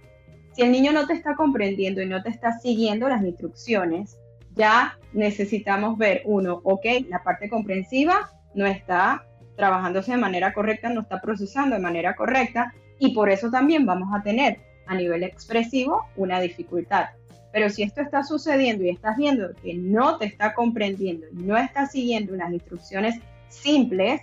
si 0.53 0.63
el 0.63 0.73
niño 0.73 0.93
no 0.93 1.07
te 1.07 1.13
está 1.13 1.35
comprendiendo 1.35 2.01
y 2.01 2.07
no 2.07 2.23
te 2.23 2.31
está 2.31 2.59
siguiendo 2.59 3.09
las 3.09 3.23
instrucciones, 3.23 4.19
ya 4.55 4.99
necesitamos 5.13 5.99
ver, 5.99 6.23
uno, 6.25 6.61
ok, 6.65 6.85
la 7.09 7.23
parte 7.23 7.49
comprensiva 7.49 8.31
no 8.55 8.67
está 8.67 9.25
trabajándose 9.57 10.13
de 10.13 10.19
manera 10.19 10.53
correcta, 10.53 10.89
no 10.89 11.03
está 11.03 11.21
procesando 11.21 11.77
de 11.77 11.83
manera 11.83 12.15
correcta 12.15 12.73
y 12.99 13.15
por 13.15 13.29
eso 13.29 13.51
también 13.51 13.87
vamos 13.87 14.09
a 14.15 14.23
tener 14.23 14.61
a 14.87 14.95
nivel 14.95 15.23
expresivo 15.23 16.07
una 16.17 16.41
dificultad. 16.41 17.07
Pero 17.53 17.71
si 17.71 17.83
esto 17.83 18.01
está 18.01 18.23
sucediendo 18.23 18.85
y 18.85 18.91
estás 18.91 19.17
viendo 19.17 19.55
que 19.63 19.75
no 19.75 20.19
te 20.19 20.27
está 20.27 20.55
comprendiendo 20.55 21.27
no 21.33 21.57
está 21.57 21.87
siguiendo 21.87 22.35
unas 22.35 22.53
instrucciones 22.53 23.21
simples, 23.49 24.21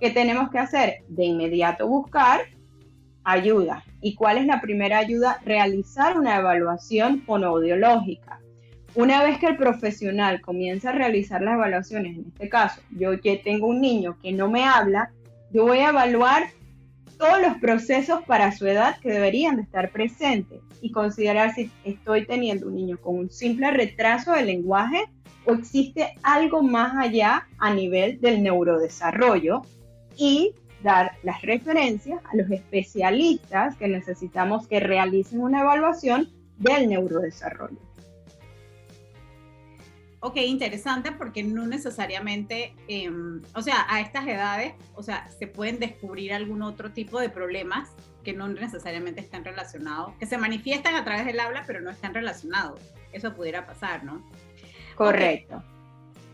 ¿qué 0.00 0.10
tenemos 0.10 0.50
que 0.50 0.58
hacer? 0.58 1.02
De 1.08 1.24
inmediato 1.24 1.86
buscar 1.86 2.40
ayuda. 3.24 3.84
¿Y 4.00 4.14
cuál 4.14 4.38
es 4.38 4.46
la 4.46 4.60
primera 4.60 4.98
ayuda? 4.98 5.40
Realizar 5.44 6.18
una 6.18 6.38
evaluación 6.38 7.22
fonoaudiológica. 7.22 8.40
Una 8.94 9.22
vez 9.22 9.38
que 9.38 9.46
el 9.46 9.56
profesional 9.56 10.40
comienza 10.40 10.90
a 10.90 10.92
realizar 10.92 11.42
las 11.42 11.54
evaluaciones, 11.54 12.16
en 12.16 12.24
este 12.26 12.48
caso, 12.48 12.80
yo 12.90 13.20
que 13.20 13.36
tengo 13.36 13.68
un 13.68 13.80
niño 13.80 14.18
que 14.20 14.32
no 14.32 14.50
me 14.50 14.64
habla, 14.64 15.12
yo 15.52 15.64
voy 15.64 15.78
a 15.78 15.90
evaluar 15.90 16.48
todos 17.16 17.40
los 17.40 17.58
procesos 17.58 18.22
para 18.24 18.50
su 18.50 18.66
edad 18.66 18.98
que 18.98 19.10
deberían 19.10 19.56
de 19.56 19.62
estar 19.62 19.90
presentes 19.90 20.60
y 20.80 20.90
considerar 20.90 21.54
si 21.54 21.70
estoy 21.84 22.26
teniendo 22.26 22.66
un 22.66 22.74
niño 22.74 22.98
con 22.98 23.16
un 23.16 23.30
simple 23.30 23.70
retraso 23.70 24.32
del 24.32 24.46
lenguaje 24.46 25.04
o 25.44 25.52
existe 25.52 26.14
algo 26.22 26.62
más 26.62 26.96
allá 26.96 27.46
a 27.58 27.72
nivel 27.72 28.20
del 28.20 28.42
neurodesarrollo 28.42 29.62
y 30.16 30.52
dar 30.82 31.12
las 31.22 31.42
referencias 31.42 32.20
a 32.24 32.36
los 32.36 32.50
especialistas 32.50 33.76
que 33.76 33.86
necesitamos 33.86 34.66
que 34.66 34.80
realicen 34.80 35.40
una 35.40 35.60
evaluación 35.60 36.28
del 36.58 36.88
neurodesarrollo. 36.88 37.78
Ok, 40.22 40.36
interesante 40.36 41.12
porque 41.12 41.42
no 41.42 41.66
necesariamente, 41.66 42.74
em, 42.88 43.40
o 43.54 43.62
sea, 43.62 43.86
a 43.88 44.02
estas 44.02 44.26
edades, 44.26 44.74
o 44.94 45.02
sea, 45.02 45.26
se 45.30 45.46
pueden 45.46 45.78
descubrir 45.78 46.34
algún 46.34 46.60
otro 46.60 46.92
tipo 46.92 47.18
de 47.18 47.30
problemas 47.30 47.88
que 48.22 48.34
no 48.34 48.46
necesariamente 48.48 49.22
están 49.22 49.46
relacionados, 49.46 50.14
que 50.16 50.26
se 50.26 50.36
manifiestan 50.36 50.94
a 50.94 51.04
través 51.04 51.24
del 51.24 51.40
habla, 51.40 51.64
pero 51.66 51.80
no 51.80 51.90
están 51.90 52.12
relacionados. 52.12 52.80
Eso 53.12 53.34
pudiera 53.34 53.66
pasar, 53.66 54.04
¿no? 54.04 54.22
Correcto. 54.94 55.62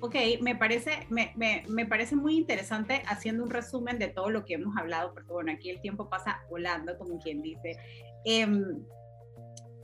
Ok, 0.00 0.16
me 0.42 0.56
parece, 0.56 1.06
me, 1.08 1.32
me, 1.36 1.62
me, 1.68 1.86
parece 1.86 2.16
muy 2.16 2.36
interesante 2.36 3.02
haciendo 3.06 3.44
un 3.44 3.50
resumen 3.50 4.00
de 4.00 4.08
todo 4.08 4.30
lo 4.30 4.44
que 4.44 4.54
hemos 4.54 4.76
hablado, 4.76 5.14
porque 5.14 5.32
bueno, 5.32 5.52
aquí 5.52 5.70
el 5.70 5.80
tiempo 5.80 6.08
pasa 6.08 6.40
volando, 6.50 6.98
como 6.98 7.20
quien 7.20 7.40
dice. 7.40 7.78
Eh, 8.24 8.48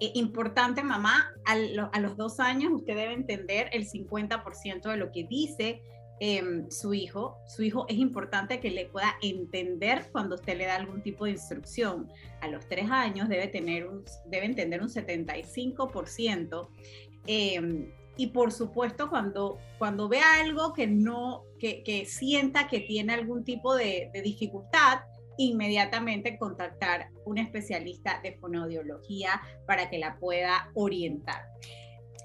eh, 0.02 0.10
importante, 0.14 0.82
mamá, 0.82 1.32
a, 1.44 2.00
los 2.00 2.16
dos 2.16 2.40
años 2.40 2.72
usted 2.72 2.96
debe 2.96 3.12
entender 3.12 3.70
el 3.72 3.88
50% 3.88 4.90
de 4.90 4.96
lo 4.96 5.12
que 5.12 5.22
dice 5.22 5.80
eh, 6.18 6.64
su 6.70 6.92
hijo. 6.92 7.36
Su 7.46 7.62
hijo 7.62 7.86
es 7.88 7.98
importante 7.98 8.58
que 8.58 8.72
le 8.72 8.86
pueda 8.86 9.14
entender 9.22 10.08
cuando 10.10 10.34
usted 10.34 10.58
le 10.58 10.66
da 10.66 10.74
algún 10.74 11.02
tipo 11.02 11.26
de 11.26 11.30
instrucción. 11.30 12.10
A 12.40 12.48
los 12.48 12.66
tres 12.66 12.90
años 12.90 13.28
debe, 13.28 13.46
tener 13.46 13.88
debe 14.26 14.46
entender 14.46 14.82
un 14.82 14.88
75%. 14.88 16.68
Eh, 17.28 17.88
y 18.16 18.26
por 18.26 18.50
supuesto, 18.50 19.08
cuando, 19.08 19.60
cuando 19.78 20.08
vea 20.08 20.40
algo 20.40 20.72
que 20.72 20.88
no, 20.88 21.44
que, 21.60 22.04
sienta 22.08 22.66
que 22.66 22.80
tiene 22.80 23.12
algún 23.12 23.44
tipo 23.44 23.76
de 23.76 24.10
dificultad, 24.24 25.02
inmediatamente 25.38 26.38
contactar 26.38 27.08
un 27.24 27.38
especialista 27.38 28.20
de 28.22 28.36
fonoaudiología 28.36 29.40
para 29.66 29.88
que 29.90 29.98
la 29.98 30.18
pueda 30.18 30.70
orientar. 30.74 31.42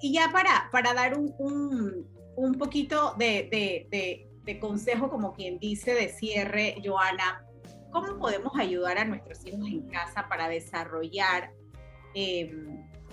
Y 0.02 0.14
ya 0.14 0.32
para, 0.32 0.70
para 0.72 0.94
dar 0.94 1.18
un, 1.18 1.34
un, 1.40 2.08
un 2.36 2.54
poquito 2.54 3.16
de, 3.18 3.48
de, 3.52 4.28
de, 4.44 4.60
consejo, 4.60 5.10
como 5.10 5.34
quien 5.34 5.60
dice, 5.60 5.94
de 5.94 6.08
cierre, 6.10 6.76
Joana, 6.84 7.44
¿cómo 7.92 8.18
podemos 8.18 8.54
ayudar 8.58 8.98
a 8.98 9.06
nuestros 9.06 9.46
hijos 9.46 9.68
en 9.68 9.88
casa 9.90 10.28
para 10.30 10.48
desarrollar, 10.48 11.52
eh, 12.14 12.56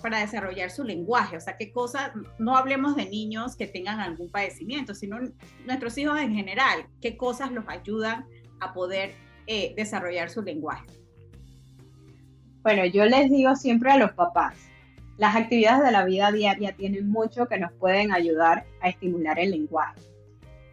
para 0.00 0.20
desarrollar 0.20 0.70
su 0.70 0.84
lenguaje? 0.84 1.36
O 1.36 1.40
sea, 1.40 1.56
qué 1.56 1.72
cosas, 1.72 2.12
no 2.38 2.56
hablemos 2.56 2.94
de 2.94 3.06
niños 3.06 3.56
que 3.56 3.66
tengan 3.66 3.98
algún 3.98 4.30
padecimiento, 4.30 4.94
sino 4.94 5.18
nuestros 5.64 5.98
hijos 5.98 6.20
en 6.20 6.34
general, 6.34 6.86
qué 7.00 7.16
cosas 7.16 7.50
los 7.50 7.64
ayudan 7.66 8.26
a 8.60 8.72
poder 8.72 9.14
eh, 9.46 9.74
desarrollar 9.76 10.30
su 10.30 10.42
lenguaje? 10.42 10.86
Bueno, 12.62 12.84
yo 12.86 13.04
les 13.04 13.30
digo 13.30 13.54
siempre 13.56 13.90
a 13.90 13.98
los 13.98 14.12
papás, 14.12 14.56
las 15.16 15.36
actividades 15.36 15.84
de 15.84 15.92
la 15.92 16.04
vida 16.04 16.32
diaria 16.32 16.74
tienen 16.74 17.08
mucho 17.08 17.46
que 17.46 17.58
nos 17.58 17.72
pueden 17.72 18.12
ayudar 18.12 18.64
a 18.80 18.88
estimular 18.88 19.38
el 19.38 19.52
lenguaje. 19.52 20.00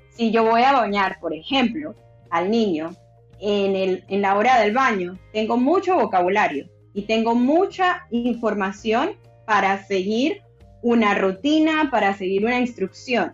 Si 0.09 0.31
yo 0.31 0.43
voy 0.43 0.63
a 0.63 0.73
bañar, 0.73 1.19
por 1.19 1.33
ejemplo, 1.33 1.95
al 2.29 2.49
niño 2.49 2.95
en, 3.39 3.75
el, 3.75 4.03
en 4.07 4.21
la 4.21 4.35
hora 4.35 4.59
del 4.59 4.73
baño, 4.73 5.17
tengo 5.31 5.57
mucho 5.57 5.95
vocabulario 5.95 6.67
y 6.93 7.03
tengo 7.03 7.35
mucha 7.35 8.07
información 8.09 9.11
para 9.45 9.83
seguir 9.83 10.41
una 10.81 11.13
rutina, 11.13 11.89
para 11.91 12.13
seguir 12.13 12.45
una 12.45 12.59
instrucción. 12.59 13.33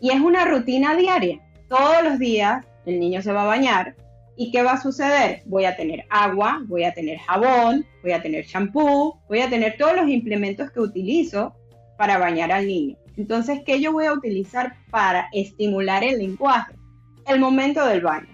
Y 0.00 0.10
es 0.10 0.20
una 0.20 0.44
rutina 0.44 0.96
diaria. 0.96 1.40
Todos 1.68 2.02
los 2.04 2.18
días 2.18 2.66
el 2.84 3.00
niño 3.00 3.22
se 3.22 3.32
va 3.32 3.44
a 3.44 3.46
bañar, 3.46 3.94
¿Y 4.36 4.50
qué 4.50 4.62
va 4.62 4.72
a 4.72 4.80
suceder? 4.80 5.42
Voy 5.46 5.64
a 5.64 5.76
tener 5.76 6.04
agua, 6.08 6.62
voy 6.66 6.84
a 6.84 6.94
tener 6.94 7.18
jabón, 7.18 7.84
voy 8.02 8.12
a 8.12 8.22
tener 8.22 8.46
champú, 8.46 9.14
voy 9.28 9.40
a 9.40 9.50
tener 9.50 9.76
todos 9.76 9.94
los 9.94 10.08
implementos 10.08 10.70
que 10.70 10.80
utilizo 10.80 11.54
para 11.98 12.18
bañar 12.18 12.50
al 12.50 12.66
niño. 12.66 12.96
Entonces, 13.16 13.60
¿qué 13.64 13.80
yo 13.80 13.92
voy 13.92 14.06
a 14.06 14.12
utilizar 14.12 14.74
para 14.90 15.28
estimular 15.32 16.02
el 16.02 16.18
lenguaje? 16.18 16.74
El 17.26 17.40
momento 17.40 17.84
del 17.86 18.00
baño. 18.00 18.28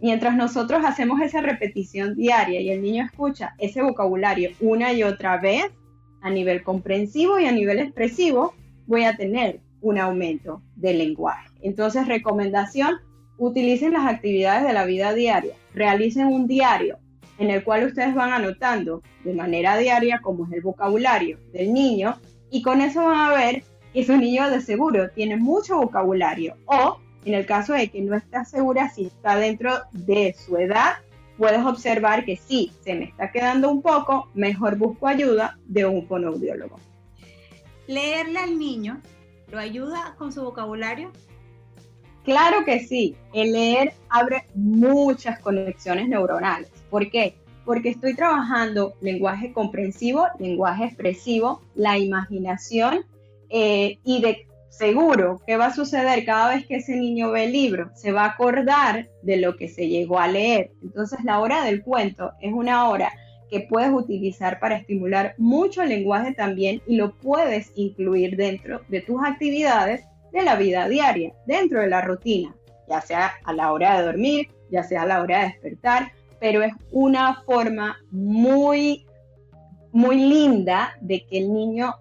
Mientras 0.00 0.36
nosotros 0.36 0.82
hacemos 0.84 1.20
esa 1.20 1.42
repetición 1.42 2.14
diaria 2.14 2.60
y 2.60 2.70
el 2.70 2.80
niño 2.80 3.04
escucha 3.04 3.54
ese 3.58 3.82
vocabulario 3.82 4.50
una 4.60 4.92
y 4.92 5.02
otra 5.02 5.38
vez, 5.38 5.66
a 6.20 6.30
nivel 6.30 6.62
comprensivo 6.62 7.38
y 7.38 7.46
a 7.46 7.52
nivel 7.52 7.78
expresivo, 7.78 8.54
voy 8.86 9.04
a 9.04 9.16
tener 9.16 9.60
un 9.80 9.98
aumento 9.98 10.62
del 10.76 10.98
lenguaje. 10.98 11.48
Entonces, 11.62 12.06
recomendación, 12.06 12.96
utilicen 13.38 13.92
las 13.92 14.06
actividades 14.06 14.66
de 14.66 14.72
la 14.72 14.84
vida 14.84 15.14
diaria, 15.14 15.54
realicen 15.74 16.26
un 16.26 16.46
diario 16.46 16.98
en 17.38 17.50
el 17.50 17.62
cual 17.62 17.86
ustedes 17.86 18.14
van 18.14 18.32
anotando 18.32 19.02
de 19.24 19.32
manera 19.32 19.76
diaria 19.76 20.20
cómo 20.20 20.46
es 20.46 20.52
el 20.52 20.60
vocabulario 20.60 21.38
del 21.52 21.72
niño 21.72 22.18
y 22.50 22.62
con 22.62 22.80
eso 22.80 23.04
van 23.04 23.30
a 23.30 23.34
ver 23.34 23.62
que 23.92 24.04
su 24.04 24.16
niño 24.16 24.50
de 24.50 24.60
seguro 24.60 25.10
tiene 25.10 25.36
mucho 25.36 25.76
vocabulario 25.76 26.56
o 26.66 26.98
en 27.24 27.34
el 27.34 27.46
caso 27.46 27.74
de 27.74 27.88
que 27.88 28.00
no 28.00 28.16
estás 28.16 28.50
segura 28.50 28.88
si 28.90 29.06
está 29.06 29.36
dentro 29.36 29.72
de 29.92 30.34
su 30.34 30.56
edad, 30.56 30.96
puedes 31.36 31.64
observar 31.64 32.24
que 32.24 32.36
sí, 32.36 32.72
se 32.82 32.94
me 32.94 33.04
está 33.04 33.30
quedando 33.30 33.70
un 33.70 33.82
poco, 33.82 34.28
mejor 34.34 34.76
busco 34.76 35.06
ayuda 35.06 35.58
de 35.66 35.84
un 35.84 36.06
fonoaudiólogo. 36.06 36.78
Leerle 37.86 38.38
al 38.38 38.58
niño 38.58 39.00
lo 39.50 39.58
ayuda 39.58 40.14
con 40.18 40.32
su 40.32 40.42
vocabulario 40.42 41.12
Claro 42.24 42.64
que 42.64 42.80
sí, 42.80 43.16
el 43.32 43.52
leer 43.52 43.92
abre 44.08 44.44
muchas 44.54 45.38
conexiones 45.40 46.08
neuronales. 46.08 46.70
¿Por 46.90 47.10
qué? 47.10 47.36
Porque 47.64 47.90
estoy 47.90 48.14
trabajando 48.14 48.94
lenguaje 49.00 49.52
comprensivo, 49.52 50.26
lenguaje 50.38 50.84
expresivo, 50.84 51.62
la 51.74 51.98
imaginación 51.98 53.04
eh, 53.50 53.98
y 54.04 54.20
de 54.20 54.46
seguro 54.68 55.40
que 55.46 55.56
va 55.56 55.66
a 55.66 55.74
suceder 55.74 56.24
cada 56.24 56.54
vez 56.54 56.66
que 56.66 56.76
ese 56.76 56.96
niño 56.96 57.30
ve 57.32 57.44
el 57.44 57.52
libro, 57.52 57.90
se 57.94 58.12
va 58.12 58.24
a 58.24 58.30
acordar 58.30 59.08
de 59.22 59.36
lo 59.38 59.56
que 59.56 59.68
se 59.68 59.88
llegó 59.88 60.18
a 60.18 60.28
leer. 60.28 60.70
Entonces 60.82 61.24
la 61.24 61.40
hora 61.40 61.64
del 61.64 61.82
cuento 61.82 62.32
es 62.40 62.52
una 62.52 62.88
hora 62.88 63.10
que 63.50 63.60
puedes 63.60 63.90
utilizar 63.90 64.60
para 64.60 64.76
estimular 64.76 65.34
mucho 65.38 65.82
el 65.82 65.88
lenguaje 65.88 66.32
también 66.34 66.82
y 66.86 66.96
lo 66.96 67.14
puedes 67.14 67.72
incluir 67.74 68.36
dentro 68.36 68.82
de 68.88 69.00
tus 69.00 69.20
actividades 69.24 70.04
de 70.32 70.42
la 70.42 70.56
vida 70.56 70.88
diaria, 70.88 71.32
dentro 71.46 71.80
de 71.80 71.88
la 71.88 72.00
rutina, 72.02 72.54
ya 72.88 73.00
sea 73.00 73.32
a 73.44 73.52
la 73.52 73.72
hora 73.72 73.98
de 73.98 74.06
dormir, 74.06 74.48
ya 74.70 74.82
sea 74.82 75.02
a 75.02 75.06
la 75.06 75.22
hora 75.22 75.40
de 75.40 75.44
despertar, 75.46 76.12
pero 76.40 76.62
es 76.62 76.72
una 76.92 77.42
forma 77.42 77.98
muy, 78.10 79.06
muy 79.92 80.16
linda 80.16 80.96
de 81.00 81.24
que 81.26 81.38
el 81.38 81.52
niño 81.52 81.94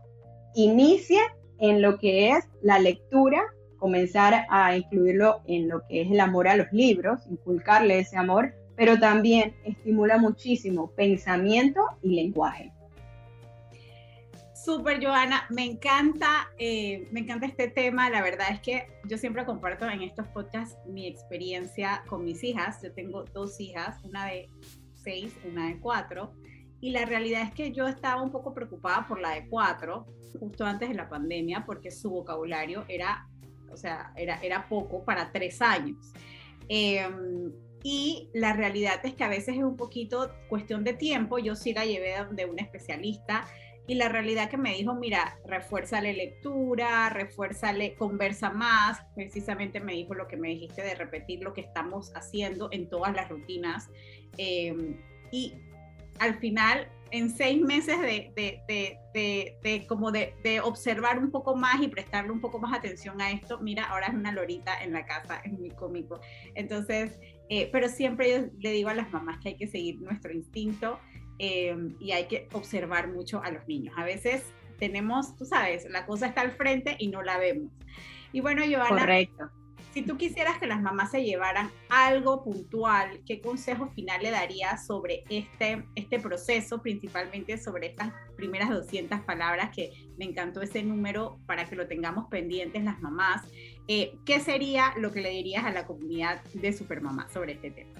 inicie 0.55 1.19
en 1.59 1.81
lo 1.81 1.97
que 1.97 2.31
es 2.31 2.45
la 2.61 2.79
lectura, 2.79 3.41
comenzar 3.77 4.45
a 4.49 4.75
incluirlo 4.75 5.41
en 5.47 5.69
lo 5.69 5.85
que 5.87 6.01
es 6.01 6.11
el 6.11 6.19
amor 6.19 6.47
a 6.47 6.55
los 6.55 6.71
libros, 6.71 7.21
inculcarle 7.29 7.99
ese 7.99 8.17
amor, 8.17 8.53
pero 8.75 8.99
también 8.99 9.55
estimula 9.63 10.17
muchísimo 10.17 10.91
pensamiento 10.91 11.81
y 12.01 12.15
lenguaje. 12.15 12.71
Súper, 14.67 15.01
Joana, 15.01 15.47
me 15.49 15.63
encanta, 15.63 16.49
eh, 16.59 17.07
me 17.13 17.21
encanta 17.21 17.45
este 17.45 17.69
tema. 17.69 18.09
La 18.09 18.21
verdad 18.21 18.47
es 18.51 18.59
que 18.59 18.89
yo 19.05 19.17
siempre 19.17 19.45
comparto 19.45 19.87
en 19.87 20.01
estos 20.01 20.27
podcasts 20.27 20.77
mi 20.85 21.07
experiencia 21.07 22.03
con 22.09 22.25
mis 22.25 22.43
hijas. 22.43 22.81
Yo 22.83 22.91
tengo 22.91 23.23
dos 23.33 23.61
hijas, 23.61 24.03
una 24.03 24.25
de 24.25 24.49
seis, 24.91 25.33
una 25.49 25.69
de 25.69 25.79
cuatro. 25.79 26.33
Y 26.81 26.89
la 26.89 27.05
realidad 27.05 27.43
es 27.43 27.53
que 27.53 27.71
yo 27.71 27.87
estaba 27.87 28.21
un 28.21 28.29
poco 28.29 28.53
preocupada 28.53 29.07
por 29.07 29.21
la 29.21 29.35
de 29.35 29.47
cuatro, 29.47 30.05
justo 30.37 30.65
antes 30.65 30.89
de 30.89 30.95
la 30.95 31.07
pandemia, 31.07 31.63
porque 31.65 31.89
su 31.89 32.09
vocabulario 32.09 32.83
era, 32.89 33.25
o 33.71 33.77
sea, 33.77 34.11
era, 34.17 34.35
era 34.41 34.67
poco 34.67 35.05
para 35.05 35.31
tres 35.31 35.61
años. 35.61 36.11
Em, 36.67 37.53
y 37.83 38.27
la 38.33 38.51
realidad 38.51 38.99
es 39.05 39.13
que 39.13 39.23
a 39.23 39.29
veces 39.29 39.55
es 39.55 39.63
un 39.63 39.77
poquito 39.77 40.29
cuestión 40.49 40.83
de 40.83 40.91
tiempo. 40.91 41.39
Yo 41.39 41.55
sí 41.55 41.71
la 41.71 41.85
llevé 41.85 42.15
de 42.31 42.45
un 42.45 42.59
especialista 42.59 43.47
y 43.87 43.95
la 43.95 44.09
realidad 44.09 44.49
que 44.49 44.57
me 44.57 44.73
dijo, 44.73 44.93
mira, 44.95 45.39
refuérzale 45.45 46.11
lectura, 46.13 47.09
refuérzale, 47.09 47.95
conversa 47.95 48.49
más, 48.49 48.99
precisamente 49.15 49.79
me 49.79 49.93
dijo 49.93 50.13
lo 50.13 50.27
que 50.27 50.35
me 50.35 50.49
dijiste 50.49 50.81
de 50.81 50.93
repetir 50.93 51.41
lo 51.41 51.53
que 51.53 51.61
estamos 51.61 52.11
haciendo 52.13 52.67
en 52.71 52.89
todas 52.89 53.15
las 53.15 53.29
rutinas. 53.29 53.89
Em, 54.37 54.97
y 55.31 55.53
al 56.19 56.37
final, 56.39 56.89
en 57.11 57.29
seis 57.29 57.61
meses 57.61 58.01
de, 58.01 58.33
de, 58.35 58.61
de, 59.13 59.57
de 59.63 59.87
como 59.87 60.11
de, 60.11 60.33
observar 60.61 61.17
un 61.19 61.31
poco 61.31 61.55
más 61.55 61.81
y 61.81 61.87
prestarle 61.87 62.31
un 62.31 62.41
poco 62.41 62.59
más 62.59 62.77
atención 62.77 63.21
a 63.21 63.31
esto, 63.31 63.59
mira, 63.59 63.85
ahora 63.85 64.07
es 64.07 64.15
una 64.15 64.33
lorita 64.33 64.83
en 64.83 64.91
la 64.91 65.05
casa, 65.05 65.39
es 65.45 65.53
muy 65.53 65.69
cómico. 65.69 66.19
Entonces, 66.55 67.17
eh, 67.49 67.69
pero 67.71 67.87
siempre 67.87 68.29
yo 68.31 68.47
le 68.59 68.71
digo 68.71 68.89
a 68.89 68.93
las 68.93 69.09
mamás 69.13 69.39
que 69.41 69.49
hay 69.49 69.55
que 69.55 69.67
seguir 69.67 70.01
nuestro 70.01 70.33
instinto 70.33 70.99
Em, 71.39 71.95
y 71.99 72.11
hay 72.11 72.25
que 72.25 72.47
observar 72.53 73.09
mucho 73.09 73.41
a 73.43 73.51
los 73.51 73.67
niños. 73.67 73.93
A 73.97 74.03
veces 74.03 74.43
tenemos, 74.79 75.35
tú 75.35 75.45
sabes, 75.45 75.87
la 75.89 76.05
cosa 76.05 76.27
está 76.27 76.41
al 76.41 76.51
frente 76.51 76.95
y 76.99 77.07
no 77.07 77.21
la 77.21 77.37
vemos. 77.37 77.71
Y 78.31 78.41
bueno, 78.41 78.63
Joana, 78.65 79.01
Correcto. 79.01 79.49
si 79.93 80.01
tú 80.01 80.17
quisieras 80.17 80.57
que 80.57 80.67
las 80.67 80.81
mamás 80.81 81.11
se 81.11 81.23
llevaran 81.23 81.69
algo 81.89 82.43
puntual, 82.43 83.21
¿qué 83.25 83.39
consejo 83.39 83.89
final 83.89 84.21
le 84.23 84.31
darías 84.31 84.85
sobre 84.85 85.23
este, 85.29 85.85
este 85.95 86.19
proceso, 86.19 86.81
principalmente 86.81 87.57
sobre 87.57 87.87
estas 87.87 88.11
primeras 88.35 88.69
200 88.69 89.21
palabras, 89.21 89.69
que 89.75 89.91
me 90.17 90.25
encantó 90.25 90.61
ese 90.61 90.83
número 90.83 91.39
para 91.45 91.65
que 91.65 91.75
lo 91.75 91.87
tengamos 91.87 92.27
pendientes 92.29 92.83
las 92.83 92.99
mamás? 92.99 93.47
Eh, 93.87 94.17
¿Qué 94.25 94.39
sería 94.39 94.93
lo 94.97 95.11
que 95.11 95.21
le 95.21 95.29
dirías 95.29 95.65
a 95.65 95.71
la 95.71 95.85
comunidad 95.85 96.43
de 96.53 96.73
Supermamá 96.73 97.29
sobre 97.29 97.53
este 97.53 97.71
tema? 97.71 97.99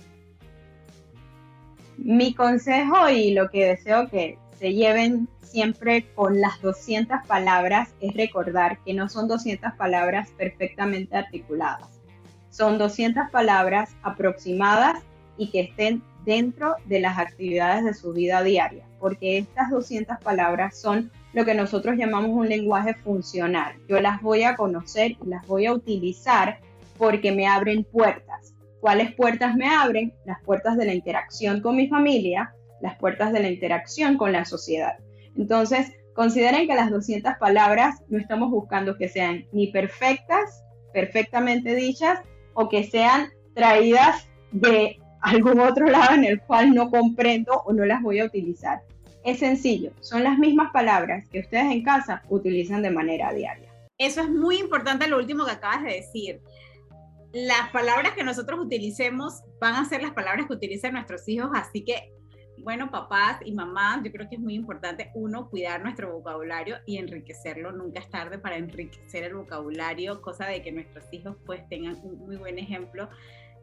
Mi 1.97 2.33
consejo 2.33 3.09
y 3.09 3.33
lo 3.33 3.49
que 3.49 3.65
deseo 3.65 4.07
que 4.07 4.37
se 4.59 4.73
lleven 4.73 5.27
siempre 5.41 6.05
con 6.13 6.39
las 6.39 6.61
200 6.61 7.25
palabras 7.27 7.89
es 8.01 8.13
recordar 8.13 8.79
que 8.85 8.93
no 8.93 9.09
son 9.09 9.27
200 9.27 9.73
palabras 9.73 10.29
perfectamente 10.37 11.17
articuladas. 11.17 11.89
Son 12.49 12.77
200 12.77 13.29
palabras 13.31 13.95
aproximadas 14.03 15.01
y 15.37 15.49
que 15.49 15.61
estén 15.61 16.03
dentro 16.25 16.75
de 16.85 16.99
las 16.99 17.17
actividades 17.17 17.85
de 17.85 17.93
su 17.93 18.13
vida 18.13 18.43
diaria, 18.43 18.85
porque 18.99 19.37
estas 19.37 19.69
200 19.71 20.17
palabras 20.19 20.79
son 20.79 21.11
lo 21.33 21.45
que 21.45 21.55
nosotros 21.55 21.95
llamamos 21.97 22.31
un 22.31 22.49
lenguaje 22.49 22.93
funcional. 22.95 23.75
Yo 23.87 23.99
las 23.99 24.21
voy 24.21 24.43
a 24.43 24.55
conocer 24.55 25.11
y 25.11 25.29
las 25.29 25.45
voy 25.47 25.65
a 25.65 25.73
utilizar 25.73 26.59
porque 26.97 27.31
me 27.31 27.47
abren 27.47 27.83
puertas 27.83 28.53
¿Cuáles 28.79 29.13
puertas 29.13 29.55
me 29.55 29.67
abren? 29.67 30.13
Las 30.25 30.41
puertas 30.43 30.77
de 30.77 30.85
la 30.85 30.93
interacción 30.93 31.61
con 31.61 31.75
mi 31.75 31.87
familia, 31.87 32.53
las 32.81 32.97
puertas 32.97 33.33
de 33.33 33.39
la 33.39 33.49
interacción 33.49 34.17
con 34.17 34.31
la 34.31 34.45
sociedad. 34.45 34.97
Entonces, 35.35 35.91
consideren 36.13 36.67
que 36.67 36.75
las 36.75 36.89
200 36.89 37.33
palabras 37.39 38.01
no 38.09 38.17
estamos 38.19 38.49
buscando 38.51 38.97
que 38.97 39.09
sean 39.09 39.45
ni 39.51 39.67
perfectas, 39.67 40.63
perfectamente 40.93 41.75
dichas, 41.75 42.19
o 42.53 42.69
que 42.69 42.83
sean 42.83 43.29
traídas 43.53 44.27
de 44.51 44.99
algún 45.21 45.59
otro 45.59 45.87
lado 45.87 46.15
en 46.15 46.25
el 46.25 46.41
cual 46.41 46.73
no 46.73 46.89
comprendo 46.89 47.61
o 47.65 47.73
no 47.73 47.85
las 47.85 48.01
voy 48.01 48.19
a 48.19 48.25
utilizar. 48.25 48.81
Es 49.23 49.39
sencillo, 49.39 49.91
son 49.99 50.23
las 50.23 50.37
mismas 50.37 50.71
palabras 50.71 51.27
que 51.31 51.39
ustedes 51.39 51.65
en 51.65 51.83
casa 51.83 52.23
utilizan 52.29 52.81
de 52.81 52.91
manera 52.91 53.33
diaria. 53.33 53.69
Eso 53.97 54.21
es 54.21 54.29
muy 54.29 54.57
importante 54.57 55.07
lo 55.07 55.17
último 55.17 55.45
que 55.45 55.51
acabas 55.51 55.83
de 55.83 55.93
decir 55.93 56.39
las 57.33 57.69
palabras 57.71 58.13
que 58.13 58.23
nosotros 58.23 58.59
utilicemos 58.59 59.41
van 59.59 59.75
a 59.75 59.85
ser 59.85 60.01
las 60.01 60.13
palabras 60.13 60.47
que 60.47 60.53
utilicen 60.53 60.93
nuestros 60.93 61.27
hijos, 61.27 61.49
así 61.53 61.83
que, 61.83 62.13
bueno, 62.59 62.89
papás 62.89 63.39
y 63.45 63.53
mamás, 63.53 64.03
yo 64.03 64.11
creo 64.11 64.27
que 64.29 64.35
es 64.35 64.41
muy 64.41 64.55
importante, 64.55 65.11
uno, 65.13 65.49
cuidar 65.49 65.81
nuestro 65.83 66.11
vocabulario 66.11 66.77
y 66.85 66.97
enriquecerlo. 66.97 67.71
Nunca 67.71 67.99
es 67.99 68.09
tarde 68.09 68.39
para 68.39 68.57
enriquecer 68.57 69.23
el 69.23 69.35
vocabulario, 69.35 70.21
cosa 70.21 70.47
de 70.47 70.61
que 70.61 70.71
nuestros 70.71 71.05
hijos 71.11 71.37
pues 71.45 71.67
tengan 71.69 71.99
un 72.03 72.17
muy 72.17 72.37
buen 72.37 72.57
ejemplo 72.57 73.09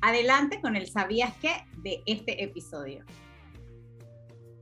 Adelante 0.00 0.60
con 0.60 0.76
el 0.76 0.86
sabías 0.86 1.34
qué 1.40 1.50
de 1.78 2.02
este 2.06 2.42
episodio. 2.42 3.04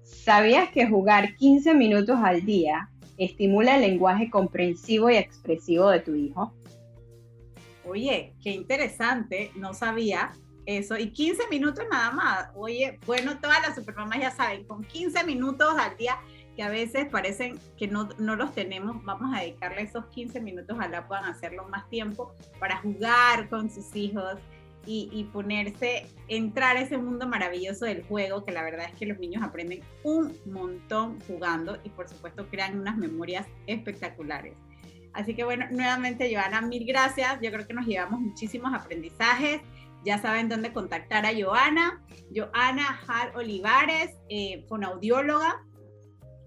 ¿Sabías 0.03 0.71
que 0.71 0.89
jugar 0.89 1.35
15 1.37 1.75
minutos 1.75 2.19
al 2.23 2.45
día 2.45 2.91
estimula 3.19 3.77
el 3.77 3.83
lenguaje 3.83 4.31
comprensivo 4.31 5.11
y 5.11 5.17
expresivo 5.17 5.91
de 5.91 6.01
tu 6.01 6.15
hijo? 6.15 6.55
Oye, 7.85 8.35
qué 8.43 8.51
interesante, 8.51 9.51
no 9.55 9.75
sabía 9.75 10.33
eso. 10.65 10.99
Y 10.99 11.13
15 11.13 11.49
minutos 11.49 11.85
nada 11.91 12.11
más. 12.11 12.49
Oye, 12.55 12.99
bueno, 13.07 13.39
todas 13.39 13.61
las 13.63 13.77
supermamás 13.77 14.19
ya 14.21 14.31
saben, 14.31 14.65
con 14.65 14.83
15 14.85 15.25
minutos 15.25 15.75
al 15.79 15.97
día, 15.97 16.19
que 16.57 16.63
a 16.63 16.71
veces 16.71 17.07
parecen 17.09 17.59
que 17.77 17.87
no, 17.87 18.09
no 18.19 18.35
los 18.35 18.55
tenemos, 18.55 19.05
vamos 19.05 19.35
a 19.35 19.43
dedicarle 19.43 19.83
esos 19.83 20.07
15 20.07 20.41
minutos, 20.41 20.77
la 20.91 21.07
puedan 21.07 21.27
hacerlo 21.27 21.69
más 21.69 21.89
tiempo 21.91 22.35
para 22.59 22.79
jugar 22.79 23.49
con 23.51 23.71
sus 23.71 23.95
hijos, 23.95 24.39
y, 24.87 25.25
ponerse, 25.33 26.07
entrar 26.29 26.77
a 26.77 26.81
ese 26.81 26.97
mundo 26.97 27.27
maravilloso 27.27 27.85
del 27.85 28.05
juego, 28.05 28.45
que 28.45 28.53
la 28.53 28.63
verdad 28.63 28.87
es 28.93 28.99
que 28.99 29.07
los 29.07 29.19
niños 29.19 29.43
aprenden 29.43 29.81
un 30.05 30.37
montón 30.47 31.21
jugando 31.27 31.79
y 31.83 31.89
por 31.91 32.09
supuesto 32.09 32.47
crean 32.49 32.79
unas 32.79 32.97
memorias 32.97 33.47
espectaculares. 33.67 34.55
Así 35.13 35.35
que 35.35 35.45
bueno, 35.45 35.67
nuevamente 35.71 36.33
Joana, 36.33 36.61
mil 36.61 36.87
gracias. 36.87 37.39
Yo 37.43 37.51
creo 37.51 37.67
que 37.67 37.75
nos 37.75 37.87
llevamos 37.87 38.21
muchísimos 38.21 38.73
aprendizajes. 38.75 39.61
Ya 40.05 40.19
saben 40.19 40.49
dónde 40.49 40.73
contactar 40.73 41.27
a 41.27 41.33
Joana. 41.33 42.05
Joana 42.35 43.01
Hal 43.09 43.33
Olivares, 43.35 44.15
eh, 44.29 44.65
fonaudióloga, 44.69 45.65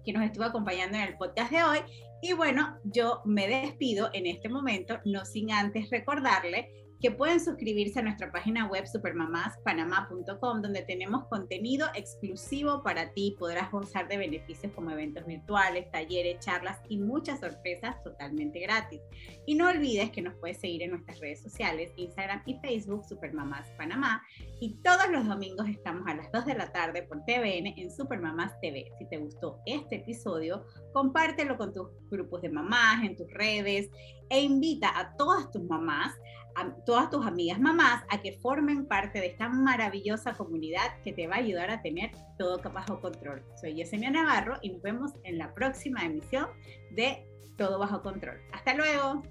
que 0.04 0.12
nos 0.12 0.24
estuvo 0.24 0.44
acompañando 0.44 0.96
en 0.96 1.04
el 1.04 1.16
podcast 1.18 1.50
de 1.50 1.62
hoy. 1.62 1.78
Y 2.22 2.32
bueno, 2.32 2.78
yo 2.84 3.22
me 3.24 3.48
despido 3.48 4.10
en 4.12 4.26
este 4.26 4.48
momento, 4.48 5.00
no 5.04 5.24
sin 5.24 5.52
antes 5.52 5.90
recordarle 5.90 6.70
que 7.00 7.10
pueden 7.10 7.40
suscribirse 7.40 7.98
a 7.98 8.02
nuestra 8.02 8.30
página 8.30 8.66
web 8.66 8.86
supermamaspanamá.com, 8.86 10.60
donde 10.60 10.82
tenemos 10.82 11.24
contenido 11.28 11.88
exclusivo 11.94 12.82
para 12.82 13.12
ti. 13.14 13.36
Podrás 13.38 13.70
gozar 13.70 14.06
de 14.08 14.18
beneficios 14.18 14.72
como 14.74 14.90
eventos 14.90 15.24
virtuales, 15.24 15.90
talleres, 15.90 16.40
charlas 16.40 16.78
y 16.88 16.98
muchas 16.98 17.40
sorpresas 17.40 18.02
totalmente 18.04 18.60
gratis. 18.60 19.00
Y 19.46 19.54
no 19.54 19.68
olvides 19.68 20.10
que 20.10 20.20
nos 20.20 20.34
puedes 20.34 20.60
seguir 20.60 20.82
en 20.82 20.90
nuestras 20.90 21.18
redes 21.20 21.42
sociales, 21.42 21.90
Instagram 21.96 22.42
y 22.44 22.58
Facebook, 22.58 23.04
Supermamás 23.06 23.70
Panamá. 23.78 24.22
Y 24.60 24.74
todos 24.82 25.08
los 25.10 25.26
domingos 25.26 25.68
estamos 25.68 26.06
a 26.06 26.14
las 26.14 26.30
2 26.32 26.44
de 26.44 26.54
la 26.54 26.70
tarde 26.70 27.02
por 27.04 27.24
TVN 27.24 27.78
en 27.78 27.90
Supermamás 27.90 28.60
TV. 28.60 28.92
Si 28.98 29.08
te 29.08 29.16
gustó 29.16 29.60
este 29.64 29.96
episodio, 29.96 30.66
compártelo 30.92 31.56
con 31.56 31.72
tus 31.72 31.88
grupos 32.10 32.42
de 32.42 32.50
mamás, 32.50 33.02
en 33.04 33.16
tus 33.16 33.30
redes 33.32 33.88
e 34.28 34.40
invita 34.40 34.96
a 34.96 35.16
todas 35.16 35.50
tus 35.50 35.62
mamás 35.64 36.14
a 36.60 36.74
todas 36.84 37.08
tus 37.08 37.26
amigas 37.26 37.58
mamás 37.58 38.04
a 38.10 38.20
que 38.20 38.38
formen 38.38 38.86
parte 38.86 39.18
de 39.18 39.28
esta 39.28 39.48
maravillosa 39.48 40.34
comunidad 40.34 41.00
que 41.02 41.12
te 41.12 41.26
va 41.26 41.36
a 41.36 41.38
ayudar 41.38 41.70
a 41.70 41.80
tener 41.80 42.10
todo 42.38 42.60
bajo 42.70 43.00
control. 43.00 43.42
Soy 43.60 43.74
Yesenia 43.74 44.10
Navarro 44.10 44.58
y 44.60 44.70
nos 44.70 44.82
vemos 44.82 45.12
en 45.24 45.38
la 45.38 45.54
próxima 45.54 46.04
emisión 46.04 46.48
de 46.90 47.26
Todo 47.56 47.78
bajo 47.78 48.02
control. 48.02 48.40
Hasta 48.52 48.74
luego. 48.74 49.22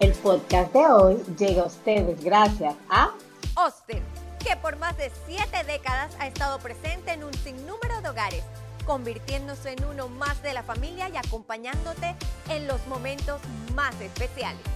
El 0.00 0.12
podcast 0.22 0.72
de 0.72 0.86
hoy 0.86 1.16
llega 1.38 1.62
a 1.62 1.66
ustedes 1.66 2.22
gracias 2.22 2.74
a 2.88 3.12
Oster, 3.56 4.02
que 4.38 4.56
por 4.56 4.76
más 4.78 4.96
de 4.96 5.10
siete 5.26 5.64
décadas 5.66 6.16
ha 6.20 6.26
estado 6.26 6.58
presente 6.58 7.12
en 7.12 7.24
un 7.24 7.34
sinnúmero 7.34 8.00
de 8.02 8.08
hogares 8.08 8.44
convirtiéndose 8.86 9.72
en 9.72 9.84
uno 9.84 10.08
más 10.08 10.42
de 10.42 10.54
la 10.54 10.62
familia 10.62 11.08
y 11.08 11.16
acompañándote 11.16 12.14
en 12.48 12.66
los 12.66 12.86
momentos 12.86 13.40
más 13.74 14.00
especiales. 14.00 14.75